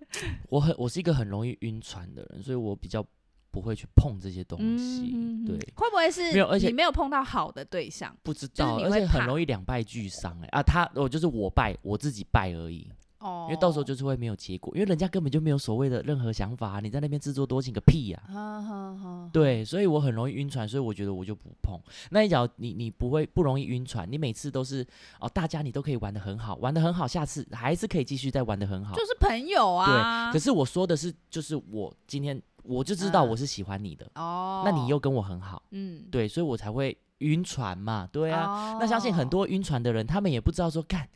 [0.49, 3.05] 我很我是一个很容易晕船的人，所以我比较
[3.51, 5.11] 不会去碰这些东西。
[5.13, 8.15] 嗯对，会不会是没有而且你没有碰到好的对象？
[8.23, 10.37] 不知就是道，而且很容易两败俱伤。
[10.43, 12.89] 哎啊，他我就是我败，我自己败而已。
[13.19, 21.79] 哦，因为到时候就是会没有结果，因为人家根本就没有所谓的任何想法啊、你在那边自作多情个屁呀、哈哈哈，对，所以我很容易晕船，所以我觉得我就不碰。
[22.11, 24.85] 那你讲你你不会不容易晕船，你每次都是
[25.19, 28.95] 哦，大家你都可以玩的很好，玩的很好，下次还是可以继续再玩的很好。
[28.95, 30.31] 就是朋友啊。
[30.31, 38.73] 对可是我说的是，就是我今天我就知道嗯我是喜欢你的，哦，那你又跟我很好，嗯，对，所以我才会晕船嘛，对啊。
[38.73, 41.07] 哦那相信很，多晕船的人，他们也不知道说，干，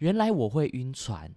[0.00, 1.30] 原来我会晕船，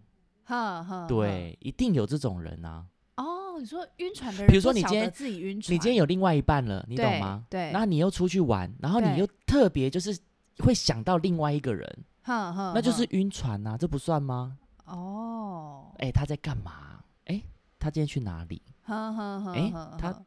[0.43, 2.85] 呵呵，对，一定有这种人啊。
[3.15, 7.45] 哦，你说晕船的人，比如说你今天自己晕船，你今天有另外一半了，你懂对吗？
[7.49, 10.17] 对然后你又出去玩，然后你又特别就是
[10.59, 14.57] 会想到另外一个人，呵呵，那就是呵晕船呐、这不算吗？
[14.85, 17.03] 哦，哎、他在干嘛？
[17.25, 17.41] 哎、
[17.77, 18.61] 他今天去哪里？
[18.83, 20.25] 呵呵呵诶呵他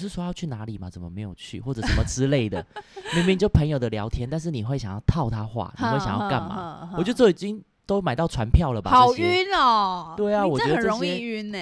[0.00, 0.88] 是说要去哪里吗？
[0.88, 2.64] 怎么没有去，或者什么之类的？
[3.14, 6.90] 明明就朋友的聊天，但是你会想要套他话，你会想要干嘛？
[6.96, 8.90] 我觉得这已经都买到船票了吧？
[8.90, 10.14] 好晕哦。
[10.16, 11.58] 对啊我觉得很容易晕呢。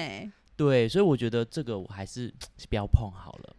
[0.55, 2.33] 对，所以我觉得这个我还是
[2.69, 3.55] 不要碰好了。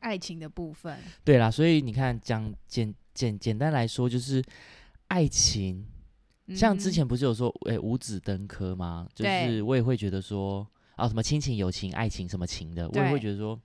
[0.00, 4.42] 爱情的部分，对啦，所以你看，讲简简简单来说，就是
[5.08, 5.86] 爱情。
[6.54, 9.06] 像之嗯前不是有说，诶、五子登科吗？
[9.14, 10.66] 就是我也会觉得说，
[10.98, 13.58] 啊，什么亲情、友情、爱情什么情的，我也会觉得说，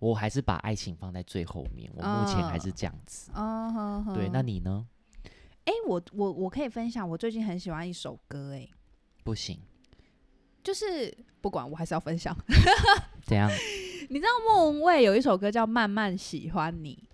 [0.00, 1.90] 我还是把爱情放在最后面。
[1.94, 3.30] 我目前还是嗯这样子。
[3.34, 4.84] 嗯哼哼，对，那你呢？
[5.66, 8.68] 哎、我我我可以分享，我最近很喜欢一首歌，哎，
[9.22, 9.60] 不行，
[10.64, 12.36] 就是不管我还是要分享。
[13.22, 13.48] 怎样？
[14.10, 17.06] 你知道莫文蔚有一首歌叫《慢慢喜欢你》，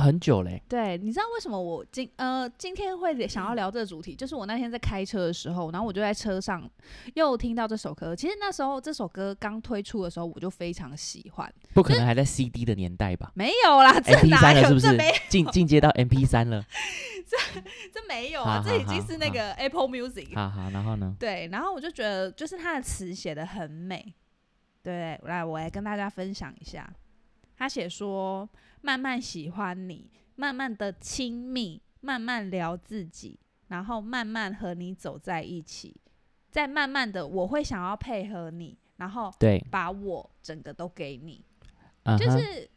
[0.00, 4.14] 很久嘞、对，你知道为什么我今呃今天会想要聊这个主题？
[4.14, 6.68] 就是我那天在开车的时候，然后我就在车上
[7.14, 8.16] 又听到这首歌。
[8.16, 11.52] 其实那时候这首歌刚推出的时候，我就非常喜欢。
[11.74, 14.40] 不可能还在 CD 的年代吧没有啦，这？MP 哪有？
[14.40, 15.12] 三了是不是这没？
[15.28, 16.64] 进进阶到 MP 三了？
[17.30, 17.60] 这
[17.92, 20.34] 这没有啊，这已经是那个 Apple Music。
[20.34, 21.14] 好好，然后呢？
[21.18, 24.14] 对，然后我就觉得，就是他的词写的很美。
[24.82, 26.90] 对，来，我来跟大家分享一下。
[27.56, 28.48] 他写说：
[28.80, 36.00] 慢慢喜欢你，慢慢的亲密，慢慢聊自己，然后慢慢和你走在一起，
[36.50, 41.44] 再慢慢的，我会想要配合你，然后对，把我整个都给你，
[42.18, 42.68] 就是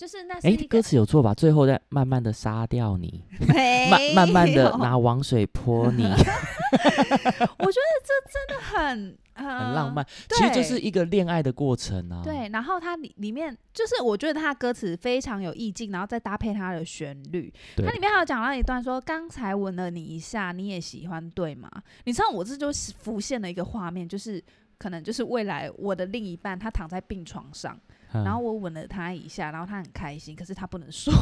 [0.00, 1.34] 就是那哎、歌词有错吧？
[1.34, 3.22] 最后再慢慢的杀掉你，
[3.90, 10.02] 慢慢慢的拿王水泼你， 我觉得这真的很很很浪漫。
[10.30, 12.22] 其实就是一个恋爱的过程啊。
[12.24, 21.70] 对，然后它里里面就是我觉得它歌词非常有意境，然后再搭配它的旋律，它里面还有讲到一段说：“刚才吻了你一下，你也喜欢对吗？”
[22.04, 24.42] 你知道我这就是浮现了一个画面，就是
[24.78, 31.12] 可能就是未来我的另一半他躺在病床上，嗯然后我吻了他一下，然后他很开心，可是他不能说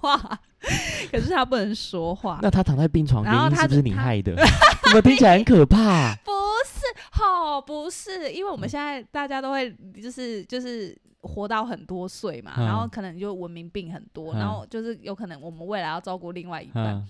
[0.00, 0.16] 话，
[1.10, 2.38] 可是他不能说话。
[2.42, 4.34] 那他躺在病床，然后他是不是你害的？
[4.84, 6.14] 怎么听起来很可怕？
[6.24, 6.30] 不
[6.66, 9.70] 是，哦，不是，因为我们现在大家都会
[10.02, 17.04] 就是就是活到很多岁嘛，然后嗯可能就文明病很多，嗯然后就是有可能我们未来要照顾另外一半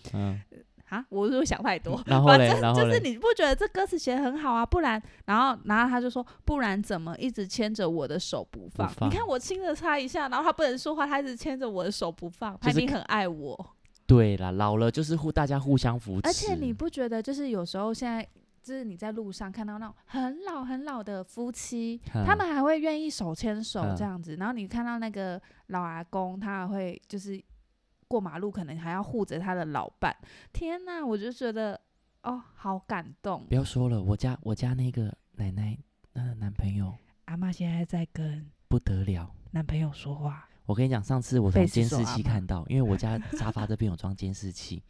[0.89, 2.03] 啊，我是不是想太多？
[2.07, 4.65] 然后嘞，反正然后，就是你不觉得这歌词写的很好啊？
[4.65, 8.89] 不然，然后然后他就说，不然怎么一直牵着我的手不放？
[8.89, 13.75] 放你看我亲了他一下，然后他不能说话，他一直牵着我的手不放，他就是一定很爱我。
[14.07, 16.27] 对啦，老了就是互大家互相扶持。
[16.29, 18.27] 而且你不觉得，就是有时候现在，
[18.63, 27.39] 就是你在路上看到那种很老很老的夫妻，他嗯们还会愿意手牵手嗯这样子，然后你看到那个老阿公，他还会就是
[28.09, 30.17] 过马路，可能还要护着他的老伴。
[30.53, 31.79] 天哪，我就觉得
[32.23, 33.55] 哦，好感动不。
[33.55, 35.79] 要说了，我家我家那个奶奶
[36.15, 36.97] 她的男朋友
[37.27, 39.31] 阿妈现在在跟不得了。
[39.51, 44.83] 男朋友说话，我跟你讲，上次我从贝斯监视器看到，因为我家沙发这边有装监视器，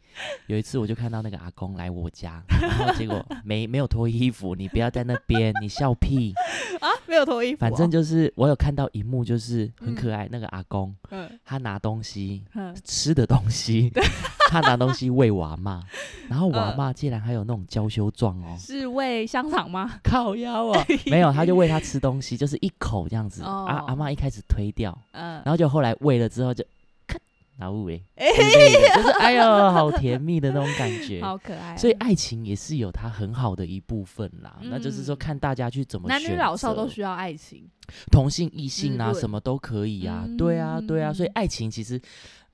[0.47, 6.33] 有一次我就看到那个阿公来我家，然后结果 没没有脱衣服，你不要在那边，你笑屁。
[6.81, 13.89] 啊，没有脱衣服哦、反正就是我有看到一幕，就是很嗯可爱，那个阿公嗯他拿东西嗯，吃的东西，
[14.49, 15.81] 他拿东西喂我阿嬷，
[16.27, 16.77] 然后我阿嗯。
[16.77, 19.99] 嬷竟然还有那种娇羞状哦，是喂香肠吗？
[20.03, 23.65] 烤腰哦， 没有，他就喂他吃东西，就是一口这样子，哦。
[23.69, 25.35] 阿阿嬷一开始推掉，嗯。
[25.45, 26.63] 然，后就后来喂了之后就
[27.07, 27.17] 咔，
[27.57, 31.21] 然后喂，就是哎呦，好甜蜜的那种感觉。
[31.23, 31.77] 好可爱哦。
[31.77, 37.67] 所以爱情也是有它很好的一部分啦，那就是说嗯看大家去怎么男女老少都需要爱情。
[38.11, 41.99] 同性异性啊，什么都可以啊，对啊，对啊，所以嗯爱情其实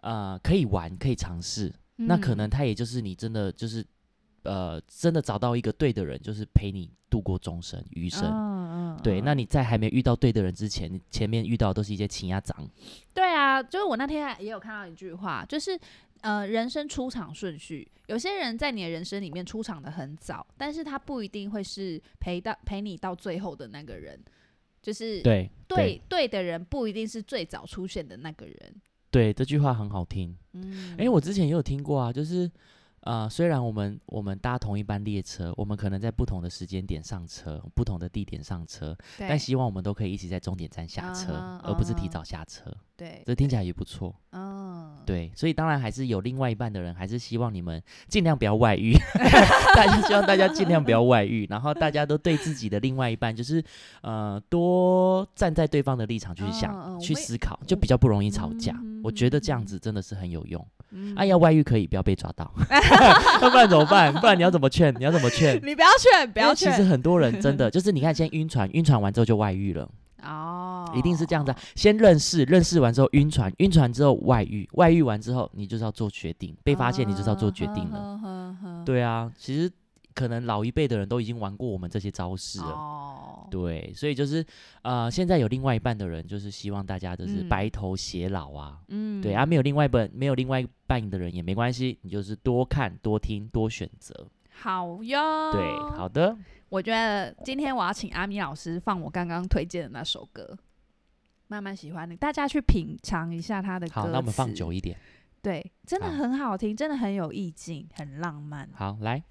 [0.01, 2.37] 呃可以玩，可以尝试，那可嗯。
[2.37, 3.85] 能他也就是你真的就是
[4.43, 8.23] 呃真的找到一个对的人，就是陪你度过终生余生。
[8.23, 9.37] 嗯嗯对，那嗯。
[9.37, 12.67] 你在还没遇到对的人之前，你前面遇到的都是一些情压长，
[13.13, 15.79] 对啊，就是我那天也有看到一句话，就是
[16.21, 24.19] 呃，人生出场顺序，有些人在你的人生里面出场的很早，但是他不一定会是陪到陪你到最后的那个人，
[24.81, 25.49] 就是对。
[25.67, 28.81] 对对的人不一定是最早出现的那个人。
[29.16, 30.36] 对，这句话很好听。
[30.51, 32.51] 嗯，诶，我之前也有听过啊，就是
[33.06, 41.34] 呃，虽然我们我们搭同一班列车，我们可能在不同的时间点上车，不同的地点上车，但希望我们都可以一起在终点站下车，
[41.64, 42.76] 而不是提早下车。
[42.97, 44.16] 对，这听起来也不错。
[44.32, 48.93] 嗯，对，所以当然还是有另外一半的人，还是希望你们尽量不要外遇。
[49.76, 53.64] 大家希望大家尽量不要外遇，然后大家都对自己的另外一半，就是
[54.01, 58.74] 呃多站在对方的立场去想、去思考，就比较不容易吵架。
[58.82, 60.68] 嗯我觉得这样嗯子真的是很有用。
[60.95, 62.49] 嗯啊，要外遇可以，不要被抓到，
[63.41, 64.13] 要不然怎么办？
[64.15, 64.93] 不然你要怎么劝？
[64.97, 65.55] 你要怎么劝？
[65.63, 69.87] 你不要劝，不要劝其实很多人真的就是，你看先晕船，晕船完之后就外遇了，
[70.23, 71.57] 哦，一定是这样子啊。
[71.75, 78.19] 先认识，认识完之后晕船，晕船之后外遇，外遇完之后你就是要做决定，被发现你就是要做决定了。
[78.85, 79.69] 对啊，其实
[80.16, 82.72] 可能老一辈的人都已经玩过我们这些招式了。
[82.72, 84.43] 哦，对，所以就是
[84.82, 88.80] 呃，现在有另外一半的人，就是希望大家就是嗯白头偕老啊。
[88.88, 94.28] 嗯对啊，，没有另外一半没有另外一半的人也没关系，你就是多看多听多选择。
[94.49, 95.51] 好哟。
[95.51, 96.36] 对，好的，
[96.70, 100.57] 我觉得今天我要请阿米老师放我刚刚推荐的那首歌，
[101.47, 104.97] 慢慢喜欢你，大家去品尝一下他的歌好，那我们放久一点。
[105.41, 108.68] 对，真的很好听，真的很有意境，很浪漫。
[108.74, 109.22] 好，来，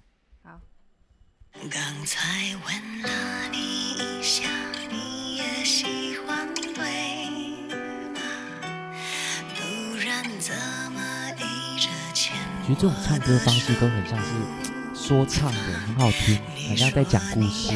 [1.61, 3.09] 刚才吻了
[3.51, 4.43] 你一下，
[4.91, 6.67] 你也喜欢对
[8.13, 8.19] 吗？
[9.55, 10.53] 不然怎
[10.93, 11.01] 么
[11.39, 12.35] 一直牵
[12.67, 14.31] 其实这种唱歌方式都很像是
[14.93, 17.71] 说唱的，很好听，很像在讲故事。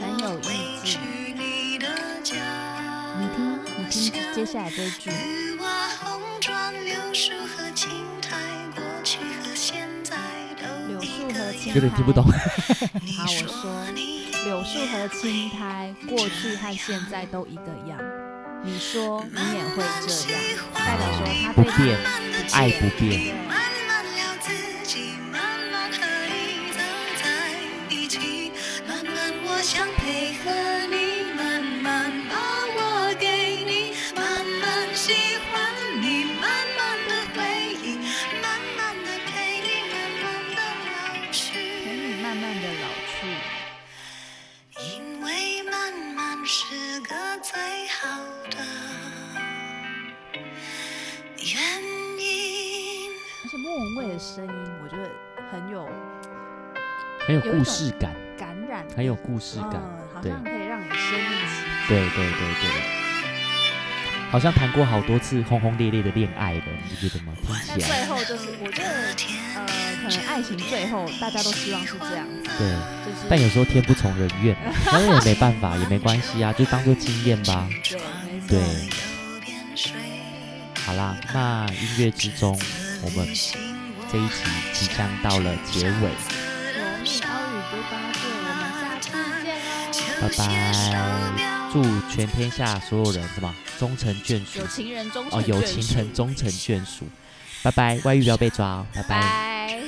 [0.00, 0.98] 很有意境
[1.36, 1.86] 你的
[2.24, 2.34] 家。
[3.20, 5.10] 你听，你听接下来这一句，
[11.74, 12.24] 有点听不懂。
[12.26, 13.72] 好我说
[14.44, 17.98] 柳树和青苔，过去和现在都一个样。
[18.64, 20.40] 你说你也会这样，
[20.74, 21.98] 代表说他不对他变
[22.52, 23.34] 爱不变
[54.22, 54.52] 声音，
[54.84, 55.10] 我觉得
[55.50, 55.88] 很有
[57.26, 59.72] 很有故事感，感染，很有故事感。
[59.74, 61.66] 嗯，好对像可以让你身临其境。
[61.88, 62.70] 对对对对，
[64.30, 67.32] 好像谈过好多次轰轰烈烈的恋爱的，你不觉得吗？
[67.42, 68.88] 听起来，最后就是，我觉得
[69.56, 69.66] 呃，
[70.04, 72.68] 可能爱情最后大家都希望是这样子，对。
[73.04, 74.56] 就是但有时候天不从人愿，
[74.86, 77.68] 但是也没办法，也没关系啊，就当做经验吧。
[77.88, 77.98] 对，
[78.30, 78.60] 没错，对，
[80.84, 82.56] 好啦，那音乐之中，
[83.02, 83.26] 我们
[84.12, 84.34] 这一集
[84.74, 89.08] 即将到了结尾，罗密欧与猪八戒，我们下次
[89.40, 89.48] 见
[90.20, 91.40] 喽，拜拜！
[91.72, 97.06] 祝全天下所有人什么终成眷属有情人终成哦，有情人终成眷属，
[97.62, 97.98] 拜拜！
[98.04, 99.08] 外遇不要被抓哦，拜拜。
[99.08, 99.80] 拜。